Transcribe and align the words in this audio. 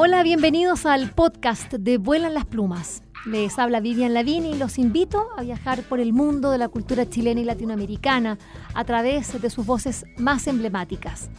Hola, 0.00 0.22
bienvenidos 0.22 0.86
al 0.86 1.10
podcast 1.10 1.72
de 1.72 1.98
Vuelan 1.98 2.32
las 2.32 2.44
Plumas. 2.44 3.02
Les 3.26 3.58
habla 3.58 3.80
Vivian 3.80 4.14
Lavini 4.14 4.52
y 4.52 4.56
los 4.56 4.78
invito 4.78 5.26
a 5.36 5.42
viajar 5.42 5.82
por 5.82 5.98
el 5.98 6.12
mundo 6.12 6.52
de 6.52 6.58
la 6.58 6.68
cultura 6.68 7.10
chilena 7.10 7.40
y 7.40 7.44
latinoamericana 7.44 8.38
a 8.74 8.84
través 8.84 9.42
de 9.42 9.50
sus 9.50 9.66
voces 9.66 10.04
más 10.16 10.46
emblemáticas. 10.46 11.30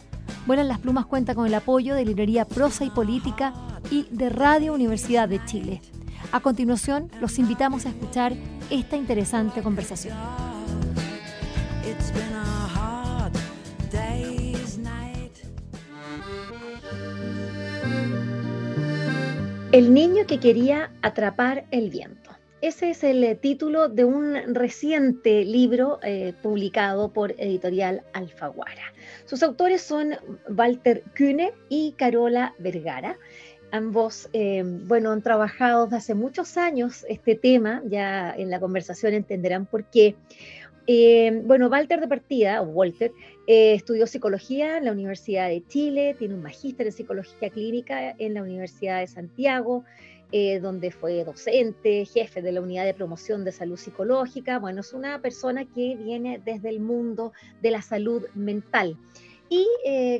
Vuelan 0.44 0.68
las 0.68 0.78
Plumas 0.78 1.06
cuenta 1.06 1.34
con 1.34 1.46
el 1.46 1.54
apoyo 1.54 1.94
de 1.94 2.04
Librería 2.04 2.44
Prosa 2.44 2.84
y 2.84 2.90
Política 2.90 3.54
y 3.90 4.06
de 4.10 4.28
Radio 4.28 4.74
Universidad 4.74 5.26
de 5.26 5.42
Chile. 5.46 5.80
A 6.30 6.40
continuación, 6.40 7.10
los 7.18 7.38
invitamos 7.38 7.86
a 7.86 7.88
escuchar 7.88 8.34
esta 8.68 8.94
interesante 8.94 9.62
conversación. 9.62 10.18
El 19.72 19.94
niño 19.94 20.26
que 20.26 20.40
quería 20.40 20.90
atrapar 21.00 21.64
el 21.70 21.90
viento. 21.90 22.32
Ese 22.60 22.90
es 22.90 23.04
el 23.04 23.22
eh, 23.22 23.36
título 23.36 23.88
de 23.88 24.04
un 24.04 24.52
reciente 24.52 25.44
libro 25.44 26.00
eh, 26.02 26.34
publicado 26.42 27.12
por 27.12 27.36
editorial 27.38 28.02
Alfaguara. 28.12 28.92
Sus 29.26 29.44
autores 29.44 29.80
son 29.80 30.16
Walter 30.48 31.04
Kühne 31.14 31.52
y 31.68 31.92
Carola 31.92 32.52
Vergara. 32.58 33.16
Ambos, 33.70 34.28
eh, 34.32 34.64
bueno, 34.64 35.12
han 35.12 35.22
trabajado 35.22 35.84
desde 35.84 35.98
hace 35.98 36.14
muchos 36.14 36.56
años 36.56 37.06
este 37.08 37.36
tema, 37.36 37.80
ya 37.86 38.34
en 38.36 38.50
la 38.50 38.58
conversación 38.58 39.14
entenderán 39.14 39.66
por 39.66 39.84
qué. 39.84 40.16
Eh, 40.86 41.42
bueno, 41.44 41.68
Walter 41.68 42.00
de 42.00 42.08
partida, 42.08 42.62
o 42.62 42.66
Walter, 42.66 43.12
eh, 43.46 43.74
estudió 43.74 44.06
psicología 44.06 44.78
en 44.78 44.84
la 44.86 44.92
Universidad 44.92 45.48
de 45.48 45.64
Chile, 45.66 46.16
tiene 46.18 46.34
un 46.34 46.42
magíster 46.42 46.86
en 46.86 46.92
psicología 46.92 47.50
clínica 47.50 48.14
en 48.18 48.34
la 48.34 48.42
Universidad 48.42 49.00
de 49.00 49.06
Santiago, 49.06 49.84
eh, 50.32 50.60
donde 50.60 50.90
fue 50.90 51.24
docente, 51.24 52.04
jefe 52.06 52.40
de 52.40 52.52
la 52.52 52.60
unidad 52.60 52.84
de 52.84 52.94
promoción 52.94 53.44
de 53.44 53.52
salud 53.52 53.76
psicológica. 53.76 54.58
Bueno, 54.58 54.80
es 54.80 54.92
una 54.92 55.20
persona 55.20 55.64
que 55.64 55.96
viene 55.96 56.40
desde 56.44 56.68
el 56.68 56.80
mundo 56.80 57.32
de 57.62 57.70
la 57.70 57.82
salud 57.82 58.26
mental. 58.34 58.96
Y 59.48 59.66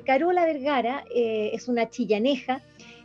Carola 0.05 0.45
Vergara 0.45 1.05
es 1.15 1.69
una 1.69 1.89
chillaneja 1.89 2.63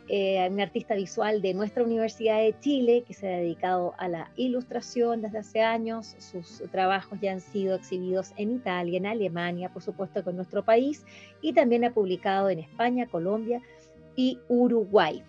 eh, 0.08 0.48
un 0.50 0.60
artista 0.60 0.94
visual 0.94 1.42
de 1.42 1.52
nuestra 1.52 1.82
Universidad 1.82 2.38
de 2.38 2.54
Chile 2.60 3.02
que 3.06 3.12
se 3.12 3.26
ha 3.26 3.38
dedicado 3.38 3.94
a 3.98 4.08
la 4.08 4.30
ilustración 4.36 5.20
desde 5.20 5.38
hace 5.38 5.62
años. 5.62 6.14
Sus 6.18 6.62
trabajos 6.70 7.18
ya 7.20 7.32
han 7.32 7.40
sido 7.40 7.74
exhibidos 7.74 8.32
en 8.36 8.52
Italia, 8.52 8.98
en 8.98 9.06
Alemania, 9.06 9.72
por 9.72 9.82
supuesto 9.82 10.22
con 10.22 10.36
nuestro 10.36 10.64
país, 10.64 11.04
y 11.40 11.54
también 11.54 11.84
ha 11.84 11.92
publicado 11.92 12.50
en 12.50 12.60
España, 12.60 13.06
Colombia 13.06 13.60
y 14.14 14.38
Uruguay. 14.48 15.22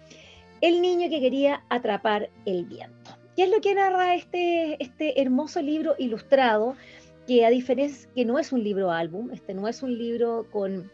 El 0.61 0.81
niño 0.81 1.09
que 1.09 1.21
quería 1.21 1.63
atrapar 1.69 2.29
el 2.45 2.65
viento. 2.65 3.11
¿Qué 3.35 3.43
es 3.43 3.51
lo 3.51 3.61
que 3.61 3.75
narra 3.75 4.15
este, 4.15 4.81
este 4.81 5.21
hermoso 5.21 5.61
libro 5.61 5.95
ilustrado? 5.97 6.75
Que 7.27 7.45
a 7.45 7.49
diferencia 7.49 8.09
que 8.15 8.25
no 8.25 8.39
es 8.39 8.51
un 8.51 8.63
libro 8.63 8.91
álbum, 8.91 9.29
este 9.31 9.53
no 9.53 9.67
es 9.67 9.83
un 9.83 9.97
libro 9.97 10.47
con 10.51 10.91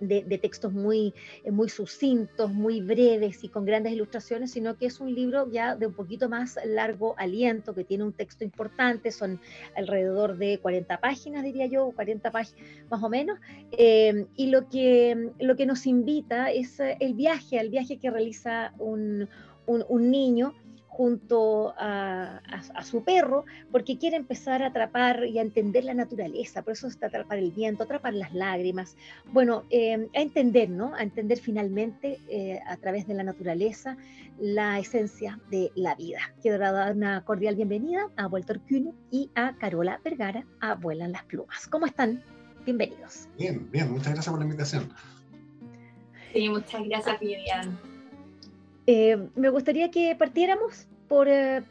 de, 0.00 0.38
textos 0.38 0.72
muy, 0.72 1.14
eh, 1.44 1.50
muy 1.50 1.68
sucintos, 1.68 2.52
muy 2.52 2.80
breves 2.80 3.44
y 3.44 3.48
con 3.48 3.64
grandes 3.64 3.92
ilustraciones, 3.92 4.50
sino 4.52 4.76
que 4.76 4.86
es 4.86 5.00
un 5.00 5.14
libro 5.14 5.50
ya 5.50 5.76
de 5.76 5.86
un 5.86 5.94
poquito 5.94 6.28
más 6.28 6.58
largo 6.64 7.14
aliento, 7.18 7.74
que 7.74 7.84
tiene 7.84 8.04
un 8.04 8.12
texto 8.12 8.44
importante, 8.44 9.10
son 9.12 9.40
alrededor 9.76 10.36
de 10.36 10.58
40 10.58 11.00
páginas, 11.00 11.44
diría 11.44 11.66
yo, 11.66 11.92
40 11.92 12.30
páginas 12.30 12.62
más 12.90 13.02
o 13.02 13.08
menos, 13.08 13.38
eh, 13.72 14.26
y 14.36 14.46
lo 14.46 14.68
que, 14.68 15.30
lo 15.38 15.56
que 15.56 15.66
nos 15.66 15.86
invita 15.86 16.50
es 16.50 16.80
eh, 16.80 16.96
el 17.00 17.14
viaje, 17.14 17.58
al 17.58 17.68
viaje 17.68 17.98
que 17.98 18.10
realiza 18.10 18.72
un, 18.78 19.28
un 19.66 20.10
niño 20.10 20.54
junto 20.90 21.72
a, 21.78 22.40
su 22.84 23.04
perro, 23.04 23.44
porque 23.70 23.96
quiere 23.96 24.16
empezar 24.16 24.62
a 24.62 24.66
atrapar 24.66 25.24
y 25.24 25.38
a 25.38 25.42
entender 25.42 25.84
la 25.84 25.94
naturaleza, 25.94 26.62
por 26.62 26.72
eso 26.72 26.88
está 26.88 27.06
atrapar 27.06 27.38
el 27.38 27.52
viento, 27.52 27.84
atrapar 27.84 28.12
las 28.12 28.34
lágrimas, 28.34 28.96
bueno, 29.32 29.64
eh, 29.70 30.08
a 30.14 30.20
entender, 30.20 30.68
¿no? 30.68 30.94
A 30.94 31.02
entender 31.02 31.38
finalmente 31.38 32.18
eh, 32.28 32.60
a 32.66 32.76
través 32.76 33.06
de 33.06 33.14
la 33.14 33.22
naturaleza 33.22 33.96
la 34.38 34.78
esencia 34.78 35.38
de 35.50 35.70
la 35.76 35.94
vida. 35.94 36.20
Quiero 36.42 36.58
dar 36.58 36.94
una 36.94 37.24
cordial 37.24 37.54
bienvenida 37.54 38.08
a 38.16 38.26
Walter 38.26 38.60
Kühne 38.60 38.92
y 39.10 39.30
a 39.36 39.54
Carola 39.58 40.00
Vergara 40.02 40.44
a 40.60 40.74
Vuelan 40.74 41.12
las 41.12 41.24
Plumas. 41.24 41.68
¿Cómo 41.68 41.86
están? 41.86 42.22
Bienvenidos. 42.64 43.28
Bien, 43.38 43.70
bien, 43.70 43.90
muchas 43.92 44.12
gracias 44.12 44.28
por 44.28 44.38
la 44.38 44.44
invitación. 44.44 44.92
Sí, 46.32 46.48
muchas 46.48 46.84
gracias, 46.84 47.20
Vivian. 47.20 47.89
Eh, 48.92 49.16
me 49.36 49.50
gustaría 49.50 49.92
que 49.92 50.16
partiéramos 50.16 50.88
por, 51.06 51.28
eh, 51.28 51.62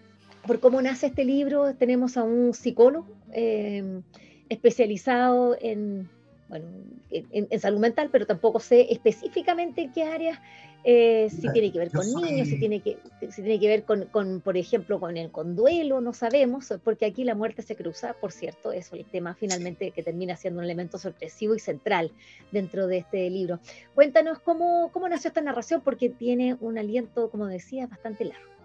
por, 0.47 0.61
cómo 0.61 0.81
nace 0.81 1.07
este 1.07 1.25
libro. 1.25 1.75
Tenemos 1.75 2.15
a 2.15 2.23
un 2.23 2.53
psicólogo 2.53 3.09
eh, 3.33 3.99
especializado 4.47 5.57
en, 5.59 6.09
bueno, 6.49 6.65
en, 7.11 7.59
salud 7.59 7.79
mental, 7.79 8.09
pero 8.11 8.25
tampoco 8.25 8.59
sé 8.59 8.87
específicamente 8.89 9.81
en 9.81 9.91
qué 9.93 10.03
áreas, 10.03 10.39
si 10.83 11.51
tiene 11.53 11.71
que 11.71 11.79
ver 11.79 11.91
con 11.91 12.05
niños, 12.11 12.47
si 12.47 12.57
tiene 12.59 12.81
que, 12.81 12.97
si 13.29 13.41
tiene 13.41 13.59
que 13.59 13.67
ver 13.67 13.83
con, 13.83 14.05
con, 14.05 14.41
por 14.41 14.57
ejemplo, 14.57 14.99
con 14.99 15.15
el 15.15 15.31
conduelo, 15.31 16.01
no 16.01 16.13
sabemos, 16.13 16.73
porque 16.83 17.05
aquí 17.05 17.23
la 17.23 17.35
muerte 17.35 17.61
se 17.61 17.75
cruza, 17.75 18.13
por 18.13 18.31
cierto, 18.31 18.71
eso 18.71 18.95
es 18.95 19.01
el 19.01 19.05
tema 19.05 19.35
finalmente 19.35 19.91
que 19.91 20.01
termina 20.01 20.35
siendo 20.35 20.59
un 20.59 20.65
elemento 20.65 20.97
sorpresivo 20.97 21.53
y 21.55 21.59
central 21.59 22.11
dentro 22.51 22.87
de 22.87 22.97
este 22.97 23.29
libro. 23.29 23.59
Cuéntanos 23.93 24.39
cómo, 24.39 24.89
cómo 24.91 25.07
nació 25.07 25.27
esta 25.27 25.41
narración, 25.41 25.81
porque 25.81 26.09
tiene 26.09 26.57
un 26.59 26.77
aliento, 26.77 27.29
como 27.29 27.45
decía, 27.45 27.87
bastante 27.87 28.25
largo. 28.25 28.58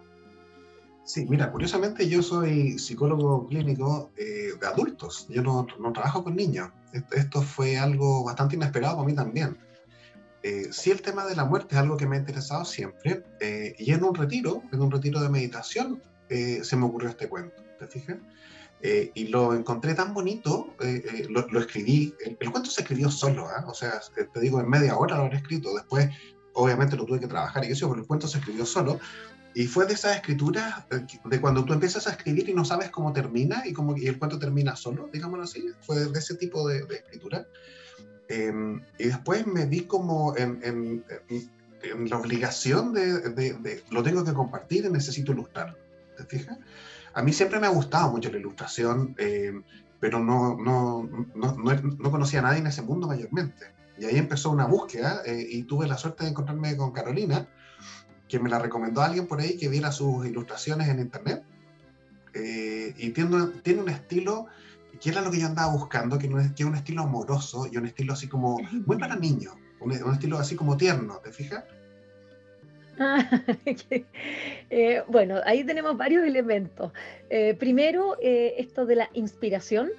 Sí, 1.05 1.25
mira, 1.29 1.51
curiosamente 1.51 2.09
yo 2.09 2.23
soy 2.23 2.79
psicólogo 2.79 3.47
clínico 3.47 4.11
eh, 4.17 4.53
de 4.59 4.67
adultos, 4.67 5.27
yo 5.29 5.43
no, 5.43 5.67
trabajo 5.93 6.23
con 6.23 6.35
niños. 6.35 6.69
Esto 7.11 7.43
fue 7.43 7.77
algo 7.77 8.23
bastante 8.23 8.55
inesperado 8.55 8.95
para 8.95 9.07
mí 9.07 9.13
también. 9.13 9.57
Eh, 10.41 10.67
sí, 10.71 10.91
el 10.91 11.01
tema 11.01 11.25
de 11.25 11.35
la 11.35 11.45
muerte 11.45 11.73
es 11.75 11.81
algo 11.81 11.97
que 11.97 12.05
me 12.05 12.15
ha 12.15 12.19
interesado 12.19 12.65
siempre, 12.65 13.23
eh, 13.39 13.75
y 13.79 13.91
en 13.91 14.03
un 14.03 14.13
retiro, 14.13 14.61
en 14.71 14.81
un 14.81 14.91
retiro 14.91 15.19
de 15.19 15.29
meditación, 15.29 16.03
eh, 16.29 16.59
se 16.63 16.75
me 16.75 16.85
ocurrió 16.85 17.09
este 17.09 17.27
cuento, 17.27 17.63
¿te 17.79 17.87
fijas? 17.87 18.17
y 19.15 19.29
lo 19.29 19.55
encontré 19.55 19.95
tan 19.95 20.13
bonito, 20.13 20.75
lo, 21.29 21.59
escribí, 21.59 22.13
el, 22.23 22.37
el, 22.39 22.51
cuento 22.51 22.69
se 22.69 22.81
escribió 22.81 23.09
solo, 23.09 23.47
¿ah? 23.47 23.65
o 23.67 23.73
sea, 23.73 23.99
te 24.31 24.39
digo, 24.39 24.59
en 24.59 24.69
media 24.69 24.95
hora 24.95 25.15
lo 25.15 25.23
habré 25.23 25.37
escrito, 25.37 25.73
después 25.73 26.07
obviamente 26.53 26.95
lo 26.95 27.05
tuve 27.05 27.19
que 27.19 27.25
trabajar 27.25 27.65
y 27.65 27.71
eso, 27.71 27.89
pero 27.89 28.01
el 28.01 28.07
cuento 28.07 28.27
se 28.27 28.37
escribió 28.37 28.63
solo, 28.63 28.99
y 29.55 29.67
fue 29.67 29.85
de 29.85 29.93
esas 29.93 30.17
escrituras, 30.17 30.83
eh, 30.91 31.05
de 31.23 31.39
cuando 31.39 31.63
tú 31.63 31.71
empiezas 31.71 32.07
a 32.07 32.11
escribir 32.11 32.49
y 32.49 32.53
no 32.53 32.65
sabes 32.65 32.91
cómo 32.91 33.13
termina 33.13 33.63
y, 33.65 33.71
cómo, 33.71 33.95
y 33.95 34.05
el 34.05 34.19
cuento 34.19 34.37
termina 34.37 34.75
solo, 34.75 35.09
digámoslo 35.13 35.45
así. 35.45 35.65
Fue 35.79 35.97
de 35.97 36.19
ese 36.19 36.35
tipo 36.35 36.67
de, 36.67 36.79
escritura. 36.79 37.47
Em, 38.27 38.81
y 38.99 39.05
después 39.05 39.47
me 39.47 39.65
vi 39.65 39.81
como 39.81 40.35
en, 40.35 40.59
en, 40.61 41.05
en 41.29 42.09
la 42.09 42.17
obligación 42.17 42.91
de, 42.91 43.21
de, 43.29 43.83
lo 43.91 44.03
tengo 44.03 44.25
que 44.25 44.33
compartir 44.33 44.83
y 44.83 44.89
necesito 44.89 45.31
ilustrar. 45.31 45.77
¿Te 46.17 46.25
fijas? 46.25 46.57
A 47.13 47.21
mí 47.21 47.31
siempre 47.31 47.61
me 47.61 47.67
ha 47.67 47.69
gustado 47.69 48.11
mucho 48.11 48.29
la 48.29 48.39
ilustración, 48.39 49.15
em, 49.17 49.63
pero 50.01 50.19
no, 50.19 50.57
no, 50.57 51.09
no, 51.33 51.55
no, 51.55 52.11
conocía 52.11 52.39
a 52.39 52.43
nadie 52.43 52.59
en 52.59 52.67
ese 52.67 52.81
mundo 52.81 53.07
mayormente. 53.07 53.67
Y 53.97 54.03
ahí 54.03 54.17
empezó 54.17 54.51
una 54.51 54.65
búsqueda 54.65 55.21
eh, 55.25 55.47
y 55.49 55.63
tuve 55.63 55.87
la 55.87 55.97
suerte 55.97 56.25
de 56.25 56.31
encontrarme 56.31 56.75
con 56.75 56.91
Carolina 56.91 57.47
que 58.27 58.39
me 58.39 58.49
la 58.49 58.59
recomendó 58.59 59.01
alguien 59.01 59.27
por 59.27 59.39
ahí 59.39 59.57
que 59.57 59.69
viera 59.69 59.91
sus 59.91 60.25
ilustraciones 60.25 60.87
en 60.89 60.99
internet. 60.99 61.43
Eh, 62.33 62.93
y 62.97 63.09
tiene, 63.11 63.47
tiene 63.63 63.81
un 63.81 63.89
estilo 63.89 64.47
que 64.99 65.09
era 65.09 65.21
lo 65.21 65.31
que 65.31 65.39
yo 65.39 65.47
andaba 65.47 65.71
buscando, 65.71 66.17
que, 66.17 66.27
no 66.27 66.39
es, 66.39 66.51
que 66.53 66.63
es 66.63 66.69
un 66.69 66.75
estilo 66.75 67.03
amoroso 67.03 67.67
y 67.71 67.77
un 67.77 67.85
estilo 67.85 68.13
así 68.13 68.27
como 68.27 68.59
muy 68.85 68.97
para 68.97 69.15
niños, 69.15 69.53
un, 69.79 69.91
estilo 69.91 70.37
así 70.37 70.55
como 70.55 70.77
tierno, 70.77 71.19
¿te 71.23 71.31
fijas? 71.31 71.63
eh, 74.69 75.03
bueno, 75.07 75.41
ahí 75.45 75.63
tenemos 75.65 75.97
varios 75.97 76.25
elementos. 76.25 76.93
Eh, 77.29 77.53
primero, 77.55 78.15
eh, 78.21 78.55
esto 78.57 78.85
de 78.85 78.95
la 78.95 79.09
inspiración, 79.13 79.89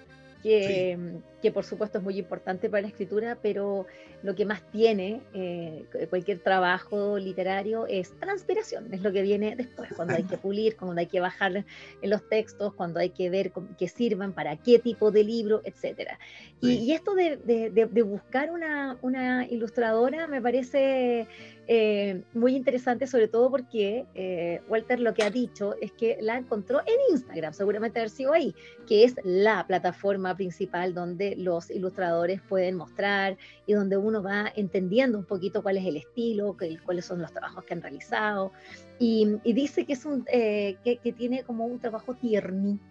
que, 0.43 0.99
que, 1.43 1.53
por 1.53 1.65
supuesto 1.65 1.99
es 1.99 2.05
muy 2.05 2.19
importante 2.19 2.69
para 2.69 2.83
la 2.83 2.88
escritura, 2.88 3.38
pero 3.41 3.87
lo 4.23 4.35
que 4.35 4.44
más 4.44 4.62
tiene 4.71 5.21
eh, 5.35 5.85
cualquier 6.09 6.41
trabajo 6.41 7.19
literario 7.19 7.87
es 7.87 8.12
transpiración, 8.19 8.93
es 8.93 9.03
lo 9.03 9.12
que 9.12 9.23
viene 9.23 9.55
después, 9.56 9.91
cuando 9.94 10.15
hay 10.15 10.25
que 10.25 10.38
pulir, 10.38 10.77
cuando 10.77 10.99
hay 10.99 11.06
que 11.06 11.21
bajar 11.21 11.56
en 11.56 12.11
los 12.11 12.29
textos, 12.29 12.75
cuando 12.75 13.00
hay 13.00 13.11
que 13.11 13.31
ver 13.31 13.53
qué 13.79 13.88
sirvan, 13.88 14.33
para 14.33 14.56
qué 14.56 14.79
tipo 14.79 15.11
de 15.11 15.25
libro, 15.25 15.62
etc. 15.65 16.12
Y, 16.61 16.93
esto 16.93 17.15
de, 17.15 17.37
de, 17.37 18.03
buscar 18.03 18.50
una, 18.50 18.99
una, 19.03 19.47
ilustradora 19.47 20.27
me 20.27 20.41
parece 20.41 21.27
eh, 21.69 22.23
muy 22.33 22.56
interesante, 22.56 23.06
sobre 23.06 23.29
todo 23.29 23.50
porque 23.50 24.06
eh, 24.15 24.62
Walter 24.69 25.00
lo 25.00 25.15
que 25.15 25.23
ha 25.23 25.31
dicho 25.31 25.75
es 25.81 25.93
que 25.93 26.17
la 26.21 26.37
encontró 26.37 26.81
en 26.81 27.15
Instagram, 27.15 27.53
seguramente 27.53 27.99
haber 27.99 28.11
sido 28.11 28.33
ahí, 28.33 28.55
que 28.87 29.05
es 29.05 29.15
la 29.25 29.67
plataforma 29.67 30.35
principal 30.35 30.94
donde 30.94 31.36
los 31.37 31.71
ilustradores 31.71 32.41
pueden 32.43 32.77
mostrar 32.77 33.37
y 33.67 33.75
donde 33.75 33.97
uno 33.97 34.23
va 34.23 34.53
entendiendo 34.56 35.19
un 35.19 35.25
poquito 35.25 35.62
cuál 35.62 35.77
es 35.77 35.87
el 35.87 35.97
estilo, 35.97 36.56
cuáles 36.85 37.05
son 37.05 37.21
los 37.21 37.33
trabajos 37.33 37.65
que 37.65 37.75
han 37.75 37.83
realizado. 37.83 38.53
Y, 38.99 39.38
dice 39.44 39.85
que, 39.85 39.93
es 39.93 40.06
un, 40.06 40.25
eh, 40.33 40.77
que, 40.83 41.12
tiene 41.12 41.43
como 41.43 41.67
un 41.67 41.79
trabajo 41.79 42.15
tierni. 42.15 42.79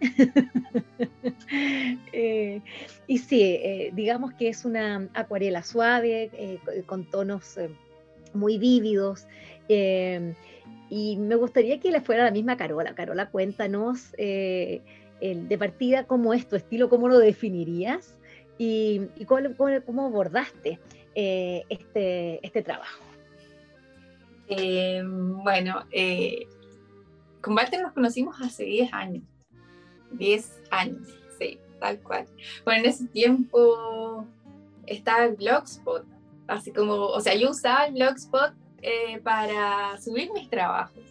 Eh, 2.12 2.62
y 3.06 3.18
sí, 3.18 3.42
eh, 3.42 3.90
digamos 3.94 4.32
que 4.34 4.48
es 4.48 4.64
una 4.64 5.08
acuarela 5.12 5.62
suave, 5.62 6.60
con 6.86 7.04
tonos 7.10 7.58
muy 8.32 8.58
vívidos. 8.58 9.26
y 9.68 11.16
me 11.18 11.34
gustaría 11.34 11.78
que 11.78 11.90
le 11.90 12.00
fuera 12.00 12.24
la 12.24 12.30
misma 12.30 12.56
Carola. 12.56 12.94
Carola, 12.94 13.30
cuéntanos 13.30 14.12
de 14.12 15.56
partida, 15.58 16.06
¿cómo 16.06 16.32
es 16.32 16.48
tu 16.48 16.56
estilo? 16.56 16.88
¿Cómo 16.88 17.08
lo 17.08 17.18
definirías? 17.18 18.16
¿Y, 18.58 19.00
cómo, 19.26 20.06
abordaste 20.06 20.78
eh, 21.14 21.64
este, 21.68 22.44
este 22.46 22.62
trabajo? 22.62 23.02
Eh, 24.48 25.02
bueno, 25.04 25.84
eh, 25.90 26.46
con 27.40 27.54
Walter 27.54 27.82
nos 27.82 27.92
conocimos 27.92 28.36
hace 28.40 28.64
10 28.64 28.92
años. 28.92 29.24
10 30.12 30.62
años, 30.70 31.08
sí, 31.38 31.58
tal 31.80 32.00
cual. 32.00 32.26
Bueno, 32.64 32.84
en 32.84 32.90
ese 32.90 33.06
tiempo 33.08 34.26
estaba 34.86 35.24
el 35.24 35.34
Blogspot, 35.34 36.04
así 36.46 36.72
como, 36.72 36.94
o 36.94 37.20
sea, 37.20 37.34
yo 37.34 37.50
usaba 37.50 37.86
el 37.86 37.94
Blogspot 37.94 38.54
para 39.24 40.00
subir 40.00 40.32
mis 40.32 40.48
trabajos. 40.48 41.02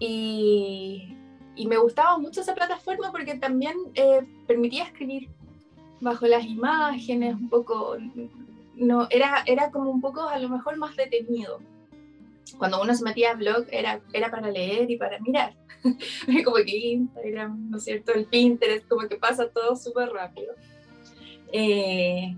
Y 0.00 1.16
y 1.60 1.66
me 1.66 1.76
gustaba 1.76 2.16
mucho 2.16 2.40
esa 2.40 2.54
plataforma 2.54 3.12
porque 3.12 3.34
también 3.34 3.76
eh, 3.94 4.26
permitía 4.46 4.84
escribir 4.84 5.28
bajo 6.00 6.26
las 6.26 6.44
imágenes, 6.44 7.34
un 7.34 7.48
poco, 7.48 7.96
no, 8.74 9.06
era, 9.10 9.42
era 9.46 9.70
como 9.70 9.90
un 9.90 10.00
poco 10.00 10.22
a 10.22 10.38
lo 10.38 10.48
mejor 10.48 10.76
más 10.76 10.96
detenido. 10.96 11.60
Cuando 12.58 12.82
uno 12.82 12.94
se 12.94 13.04
metía 13.04 13.32
a 13.32 13.34
blog 13.34 13.66
era, 13.70 14.00
era 14.12 14.30
para 14.30 14.50
leer 14.50 14.90
y 14.90 14.96
para 14.96 15.20
mirar, 15.20 15.54
como 16.44 16.56
que 16.56 16.76
Instagram, 16.76 17.70
¿no 17.70 17.76
es 17.76 17.84
cierto? 17.84 18.12
El 18.12 18.26
Pinterest, 18.26 18.88
como 18.88 19.08
que 19.08 19.16
pasa 19.16 19.48
todo 19.48 19.76
súper 19.76 20.10
rápido. 20.10 20.54
Eh, 21.52 22.36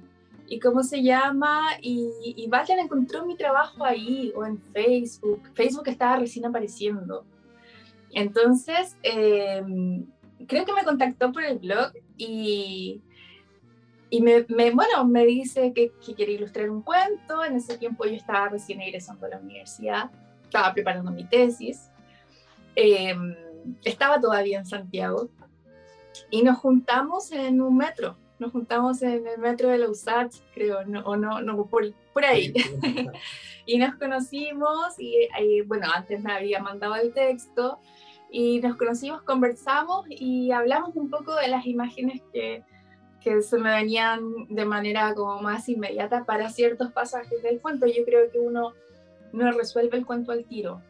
y 0.48 0.60
cómo 0.60 0.82
se 0.82 1.02
llama, 1.02 1.62
y, 1.80 2.10
y 2.36 2.50
encontró 2.78 3.24
mi 3.24 3.36
trabajo 3.36 3.84
ahí, 3.84 4.32
o 4.36 4.44
en 4.44 4.60
Facebook. 4.72 5.40
Facebook 5.54 5.88
estaba 5.88 6.16
recién 6.16 6.44
apareciendo. 6.44 7.24
Entonces, 8.12 8.96
em, 9.02 10.04
creo 10.46 10.64
que 10.64 10.74
me 10.74 10.84
contactó 10.84 11.32
por 11.32 11.44
el 11.44 11.58
blog 11.58 11.92
y, 12.16 13.00
y 14.12 14.20
me, 14.20 14.42
bueno, 14.72 15.06
me 15.06 15.24
dice 15.24 15.72
que, 15.72 15.90
quiere 16.14 16.32
ilustrar 16.32 16.68
un 16.68 16.82
cuento. 16.82 17.42
En 17.42 17.56
ese 17.56 17.78
tiempo 17.78 18.04
yo 18.04 18.12
estaba 18.12 18.50
recién 18.50 18.82
egresando 18.82 19.24
a 19.24 19.30
la 19.30 19.38
universidad, 19.38 20.10
estaba 20.42 20.74
preparando 20.74 21.10
mi 21.10 21.24
tesis, 21.24 21.90
em, 22.74 23.34
estaba 23.82 24.20
todavía 24.20 24.58
en 24.58 24.66
Santiago 24.66 25.30
y 26.28 26.42
nos 26.42 26.58
juntamos 26.58 27.32
en 27.32 27.62
un 27.62 27.74
metro. 27.74 28.18
Nos 28.38 28.52
juntamos 28.52 29.00
en 29.00 29.26
el 29.26 29.38
metro 29.38 29.70
de 29.70 29.78
la 29.78 29.88
USAT, 29.88 30.30
creo, 30.52 30.80
o 31.04 31.16
no, 31.16 31.40
no 31.40 31.64
por, 31.64 31.90
por 32.12 32.26
ahí. 32.26 32.52
y 33.64 33.78
nos 33.78 33.94
conocimos 33.94 34.98
y, 34.98 35.26
y, 35.40 35.62
bueno, 35.62 35.86
antes 35.90 36.22
me 36.22 36.34
había 36.34 36.60
mandado 36.60 36.96
el 36.96 37.14
texto 37.14 37.78
y 38.30 38.60
nos 38.60 38.76
conocimos, 38.76 39.22
conversamos 39.22 40.04
y 40.10 40.50
hablamos 40.50 40.96
un 40.96 41.08
poco 41.08 41.34
de 41.34 41.48
las 41.48 41.64
imágenes 41.64 42.20
que, 42.30 42.62
que 43.22 43.42
se 43.42 43.58
me 43.58 43.70
venían 43.70 44.46
de 44.48 44.64
manera 44.64 45.14
como 45.14 45.40
más 45.40 45.68
inmediata 45.68 46.24
para 46.24 46.50
ciertos 46.50 46.92
pasajes 46.92 47.42
del 47.42 47.60
cuento. 47.60 47.86
Yo 47.86 48.04
creo 48.04 48.30
que 48.30 48.38
uno 48.38 48.72
no 49.32 49.52
resuelve 49.52 49.96
el 49.96 50.06
cuento 50.06 50.32
al 50.32 50.44
tiro 50.44 50.80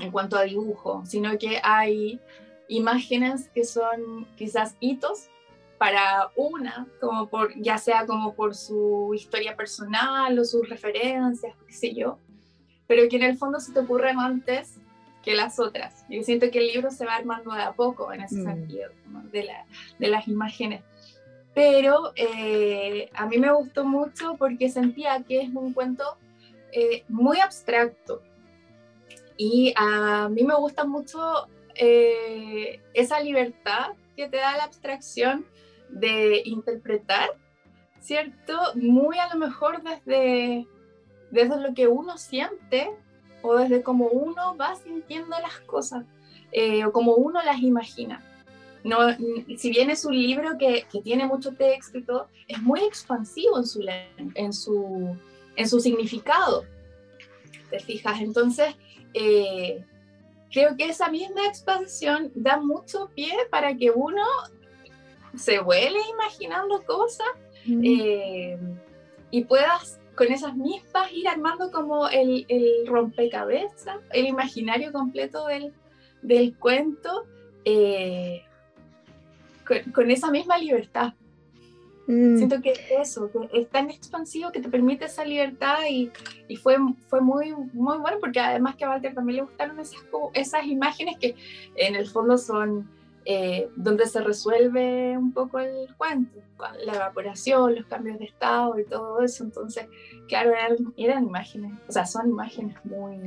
en 0.00 0.10
cuanto 0.10 0.36
a 0.36 0.42
dibujo, 0.42 1.02
sino 1.06 1.38
que 1.38 1.60
hay 1.62 2.20
imágenes 2.68 3.48
que 3.54 3.64
son 3.64 4.26
quizás 4.36 4.76
hitos 4.80 5.28
para 5.78 6.30
una, 6.36 6.86
como 7.00 7.28
por, 7.28 7.54
ya 7.60 7.78
sea 7.78 8.06
como 8.06 8.34
por 8.34 8.54
su 8.54 9.12
historia 9.14 9.56
personal 9.56 10.38
o 10.38 10.44
sus 10.44 10.68
referencias, 10.68 11.54
qué 11.66 11.72
sé 11.72 11.94
yo, 11.94 12.18
pero 12.86 13.08
que 13.08 13.16
en 13.16 13.24
el 13.24 13.36
fondo 13.36 13.60
se 13.60 13.72
te 13.72 13.80
ocurren 13.80 14.18
antes 14.18 14.78
que 15.22 15.34
las 15.34 15.58
otras. 15.58 16.04
Yo 16.08 16.22
siento 16.22 16.50
que 16.50 16.58
el 16.58 16.68
libro 16.68 16.90
se 16.90 17.04
va 17.04 17.16
armando 17.16 17.52
de 17.52 17.62
a 17.62 17.72
poco 17.72 18.12
en 18.12 18.22
ese 18.22 18.36
mm. 18.36 18.44
sentido, 18.44 18.90
de, 19.32 19.44
la, 19.44 19.66
de, 19.98 20.08
las 20.08 20.28
imágenes. 20.28 20.82
Pero 21.56 22.12
eh, 22.16 23.08
a 23.14 23.24
mí 23.24 23.38
me 23.38 23.50
gustó 23.50 23.86
mucho 23.86 24.36
porque 24.36 24.68
sentía 24.68 25.22
que 25.22 25.40
es 25.40 25.48
un 25.54 25.72
cuento 25.72 26.18
eh, 26.70 27.02
muy 27.08 27.40
abstracto. 27.40 28.20
Y 29.38 29.72
a 29.74 30.28
mí 30.28 30.44
me 30.44 30.54
gusta 30.54 30.84
mucho 30.84 31.48
eh, 31.74 32.82
esa 32.92 33.20
libertad 33.20 33.92
que 34.16 34.28
te 34.28 34.36
da 34.36 34.54
la 34.58 34.64
abstracción 34.64 35.46
de 35.88 36.42
interpretar, 36.44 37.30
¿cierto? 38.00 38.52
Muy 38.74 39.16
a 39.18 39.32
lo 39.32 39.38
mejor 39.38 39.82
desde, 39.82 40.66
desde 41.30 41.58
lo 41.58 41.72
que 41.72 41.88
uno 41.88 42.18
siente 42.18 42.90
o 43.40 43.56
desde 43.56 43.82
cómo 43.82 44.08
uno 44.08 44.58
va 44.58 44.76
sintiendo 44.76 45.34
las 45.40 45.58
cosas 45.60 46.04
o 46.86 46.92
como 46.92 47.14
uno 47.14 47.42
las 47.42 47.60
imagina. 47.60 48.22
No, 48.86 48.98
si 49.56 49.70
bien 49.70 49.90
es 49.90 50.04
un 50.04 50.14
libro 50.14 50.56
que, 50.56 50.86
que, 50.92 51.02
tiene 51.02 51.26
mucho 51.26 51.52
texto 51.52 51.98
y 51.98 52.02
todo, 52.02 52.28
es 52.46 52.62
muy 52.62 52.80
expansivo 52.84 53.58
en 53.58 53.66
su, 53.66 53.84
en 54.34 54.52
su, 54.52 55.16
en 55.56 55.68
su 55.68 55.80
significado. 55.80 56.64
¿Te 57.68 57.80
fijas? 57.80 58.20
Entonces, 58.20 58.76
eh, 59.12 59.84
creo 60.52 60.76
que 60.76 60.84
esa 60.84 61.08
misma 61.08 61.48
expansión 61.48 62.30
da 62.36 62.58
mucho 62.58 63.10
pie 63.12 63.32
para 63.50 63.76
que 63.76 63.90
uno 63.90 64.22
se 65.34 65.58
vuele 65.58 65.98
imaginando 66.12 66.84
cosas 66.84 67.26
eh, 67.66 68.56
y 69.32 69.44
puedas 69.46 69.98
con 70.14 70.28
esas 70.28 70.56
mismas 70.56 71.12
ir 71.12 71.26
armando 71.26 71.72
como 71.72 72.08
el, 72.08 72.46
el 72.48 72.86
rompecabezas, 72.86 73.98
el 74.12 74.26
imaginario 74.26 74.92
completo 74.92 75.46
del, 75.46 75.74
del 76.22 76.56
cuento, 76.56 77.26
eh, 77.64 78.44
con, 79.92 80.10
esa 80.10 80.30
misma 80.30 80.58
libertad. 80.58 81.14
Mm. 82.06 82.36
Siento 82.36 82.62
que 82.62 82.72
eso, 83.00 83.30
que 83.30 83.58
es 83.58 83.68
tan 83.68 83.90
expansivo 83.90 84.52
que 84.52 84.60
te 84.60 84.68
permite 84.68 85.06
esa 85.06 85.24
libertad 85.24 85.78
y, 85.90 86.10
y, 86.48 86.56
fue, 86.56 86.76
fue 87.08 87.20
muy, 87.20 87.52
muy 87.72 87.98
bueno 87.98 88.18
porque 88.20 88.38
además 88.38 88.76
que 88.76 88.84
a 88.84 88.90
Walter 88.90 89.14
también 89.14 89.36
le 89.36 89.42
gustaron 89.42 89.80
esas, 89.80 90.00
esas 90.32 90.64
imágenes 90.66 91.16
que 91.18 91.34
en 91.74 91.96
el 91.96 92.06
fondo 92.06 92.38
son 92.38 92.88
eh, 93.28 93.68
donde 93.74 94.06
se 94.06 94.20
resuelve 94.20 95.18
un 95.18 95.32
poco 95.32 95.58
el 95.58 95.92
cuento, 95.96 96.38
la 96.84 96.94
evaporación, 96.94 97.74
los 97.74 97.84
cambios 97.86 98.20
de 98.20 98.26
estado 98.26 98.78
y 98.78 98.84
todo 98.84 99.20
eso. 99.20 99.42
Entonces, 99.42 99.88
claro, 100.28 100.52
eran, 100.96 101.24
imágenes, 101.24 101.72
o 101.88 101.92
sea, 101.92 102.06
son 102.06 102.28
imágenes 102.28 102.76
muy, 102.84 103.18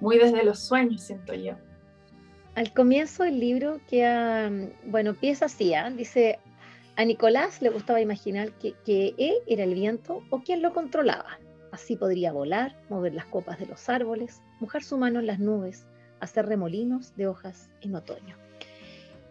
muy 0.00 0.16
desde 0.16 0.44
los 0.44 0.60
sueños, 0.60 1.02
siento 1.02 1.34
yo. 1.34 1.54
Al 2.58 2.74
comienzo 2.74 3.22
del 3.22 3.38
libro 3.38 3.80
que, 3.88 4.72
bueno, 4.86 5.10
empieza 5.10 5.44
así, 5.44 5.74
¿ah? 5.74 5.90
dice, 5.90 6.40
a 6.96 7.04
Nicolás 7.04 7.62
le 7.62 7.70
gustaba 7.70 8.00
imaginar 8.00 8.50
que, 8.58 8.72
que 8.84 9.14
él 9.16 9.34
era 9.46 9.62
el 9.62 9.74
viento 9.74 10.24
o 10.30 10.42
quien 10.42 10.60
lo 10.60 10.74
controlaba. 10.74 11.38
Así 11.70 11.94
podría 11.94 12.32
volar, 12.32 12.76
mover 12.88 13.14
las 13.14 13.26
copas 13.26 13.60
de 13.60 13.66
los 13.66 13.88
árboles, 13.88 14.42
mojar 14.58 14.82
su 14.82 14.98
mano 14.98 15.20
en 15.20 15.28
las 15.28 15.38
nubes, 15.38 15.86
hacer 16.18 16.46
remolinos 16.46 17.14
de 17.14 17.28
hojas 17.28 17.70
en 17.80 17.94
otoño 17.94 18.36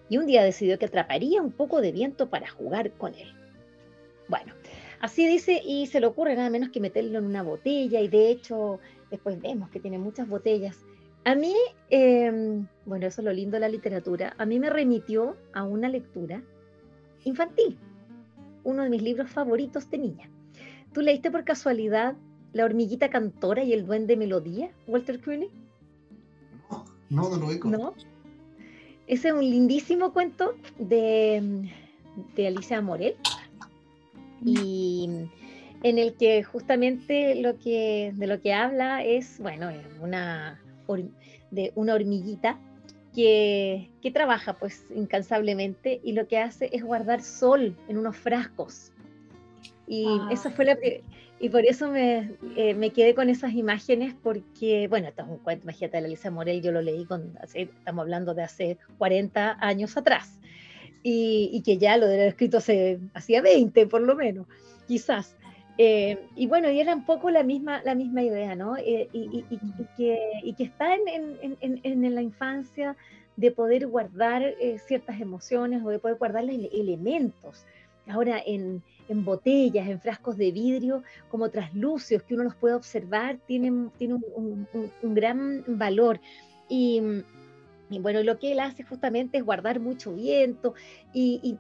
y 0.08 0.20
un 0.20 0.26
día 0.26 0.42
decidió 0.42 0.80
que 0.80 0.86
atraparía 0.86 1.42
un 1.42 1.52
poco 1.52 1.82
de 1.82 1.92
viento 1.92 2.30
para 2.30 2.48
jugar 2.48 2.94
con 2.94 3.14
él. 3.14 3.28
Bueno, 4.30 4.54
así 5.02 5.28
dice 5.28 5.62
y 5.66 5.88
se 5.88 6.00
le 6.00 6.08
ocurre 6.08 6.38
nada 6.38 6.50
menos 6.50 6.70
que 6.70 6.80
meterlo 6.80 7.20
en 7.20 7.26
una 7.26 7.44
botella 7.44 8.00
y 8.00 8.08
de 8.08 8.30
hecho 8.30 8.80
después 9.12 9.42
vemos 9.42 9.70
que 9.70 9.82
tiene 9.82 9.98
muchas 9.98 10.30
botellas. 10.30 10.78
A 11.28 11.36
mí, 11.36 11.54
em, 11.90 12.66
bueno, 12.86 13.06
eso 13.06 13.20
es 13.20 13.26
lo 13.26 13.34
lindo 13.34 13.58
de 13.58 13.60
la 13.60 13.68
literatura, 13.68 14.34
a 14.38 14.46
mí 14.46 14.62
me 14.62 14.70
remitió 14.70 15.36
a 15.52 15.64
una 15.64 15.90
lectura 15.90 16.42
infantil, 17.26 17.78
uno 18.64 18.84
de 18.84 18.90
mis 18.90 19.02
libros 19.02 19.30
favoritos 19.30 19.90
de 19.90 19.98
niña. 19.98 20.30
¿Tú 20.94 21.02
leíste 21.02 21.30
por 21.30 21.44
casualidad 21.44 22.16
La 22.54 22.64
hormiguita 22.64 23.10
cantora 23.10 23.62
y 23.62 23.74
el 23.74 23.86
duende 23.86 24.16
melodía, 24.16 24.72
Walter 24.88 25.20
Crooner? 25.20 25.50
No, 26.70 26.86
no, 27.10 27.30
no 27.32 27.36
lo 27.36 27.48
oigo. 27.48 27.70
¿No? 27.70 27.94
Ese 29.06 29.28
es 29.28 29.34
un 29.34 29.42
lindísimo 29.42 30.14
cuento 30.14 30.56
de, 30.80 31.70
Alicia 32.38 32.82
Morel 32.82 33.18
y 34.46 35.10
en 35.84 35.98
el 35.98 36.14
que 36.14 36.42
justamente 36.44 37.36
lo 37.36 37.60
que, 37.60 38.14
de 38.16 38.28
lo 38.28 38.40
que 38.40 38.54
habla 38.54 39.04
es, 39.04 39.40
bueno, 39.40 39.70
una, 40.02 40.62
de 41.52 41.72
una 41.76 41.94
hormiguita 41.94 42.60
que, 43.14 43.90
que, 44.02 44.12
trabaja 44.12 44.54
pues 44.54 44.86
incansablemente 44.96 46.00
y 46.04 46.14
lo 46.14 46.28
que 46.28 46.38
hace 46.38 46.70
es 46.72 46.84
guardar 46.84 47.22
sol 47.22 47.76
en 47.88 47.98
unos 47.98 48.16
frascos. 48.16 48.92
Y 49.88 50.06
ah. 50.08 50.30
eso 50.32 50.52
fue 50.52 50.66
la 50.66 50.78
y 51.40 51.50
por 51.50 51.66
eso 51.66 51.90
me, 51.90 52.36
eh, 52.56 52.74
me, 52.74 52.90
quedé 52.90 53.14
con 53.14 53.30
esas 53.30 53.54
imágenes 53.54 54.16
porque, 54.24 54.88
bueno, 54.88 55.08
esto 55.08 55.22
es 55.22 55.28
un 55.28 55.38
cuento, 55.38 55.66
imagínate, 55.66 56.02
de 56.02 56.08
Elisa 56.08 56.32
Morel, 56.32 56.64
yo 56.64 56.72
lo 56.72 56.82
leí 56.82 57.06
con, 57.06 57.38
estamos 57.54 58.02
hablando 58.02 58.34
de 58.34 58.42
hace 58.42 58.78
40 58.98 59.58
años 59.60 59.96
atrás, 59.98 60.40
y, 61.04 61.52
y 61.54 61.62
que 61.62 61.78
ya 61.78 61.98
lo 61.98 62.08
de 62.08 62.16
haber 62.16 62.28
escrito 62.30 62.58
hace, 62.58 63.00
hacía 63.14 63.42
20 63.44 63.86
por 63.86 64.02
lo 64.02 64.16
menos, 64.16 64.48
quizás. 64.88 65.37
Eh, 65.78 66.18
y 66.36 66.48
bueno, 66.48 66.72
y 66.72 66.80
era 66.80 66.96
un 66.96 67.06
poco 67.06 67.30
la 67.30 67.44
misma, 67.44 67.82
la 67.84 67.94
misma 67.94 68.24
idea, 68.24 68.56
¿no? 68.56 68.78
Eh, 68.78 69.10
y, 69.14 69.46
y, 69.50 69.60
que, 69.96 70.20
y, 70.44 70.54
que, 70.54 70.64
está 70.64 70.96
en, 70.96 71.08
en, 71.08 71.58
en, 71.62 72.04
en, 72.04 72.16
la 72.16 72.22
infancia 72.22 72.96
de 73.36 73.52
poder 73.52 73.86
guardar 73.88 74.56
ciertas 74.88 75.22
emociones 75.22 75.84
o 75.86 75.90
de 75.90 76.00
poder 76.00 76.18
guardar 76.18 76.44
elementos. 76.44 77.66
Ahora, 78.08 78.42
en, 78.44 78.82
en 79.10 79.24
botellas, 79.24 79.88
en 79.88 80.00
frascos 80.00 80.38
de 80.38 80.52
vidrio, 80.52 81.04
como 81.30 81.50
traslúcidos, 81.50 82.24
que 82.24 82.34
uno 82.36 82.44
los 82.44 82.56
puede 82.56 82.76
observar, 82.76 83.38
tienen, 83.48 83.92
un, 84.00 84.68
gran 85.04 85.64
valor. 85.68 86.20
Y, 86.70 87.02
bueno, 87.90 88.22
lo 88.24 88.38
que 88.38 88.52
él 88.52 88.60
hace 88.60 88.84
justamente 88.84 89.38
es 89.38 89.44
guardar 89.44 89.80
mucho 89.80 90.14
viento 90.14 90.74
y, 91.14 91.58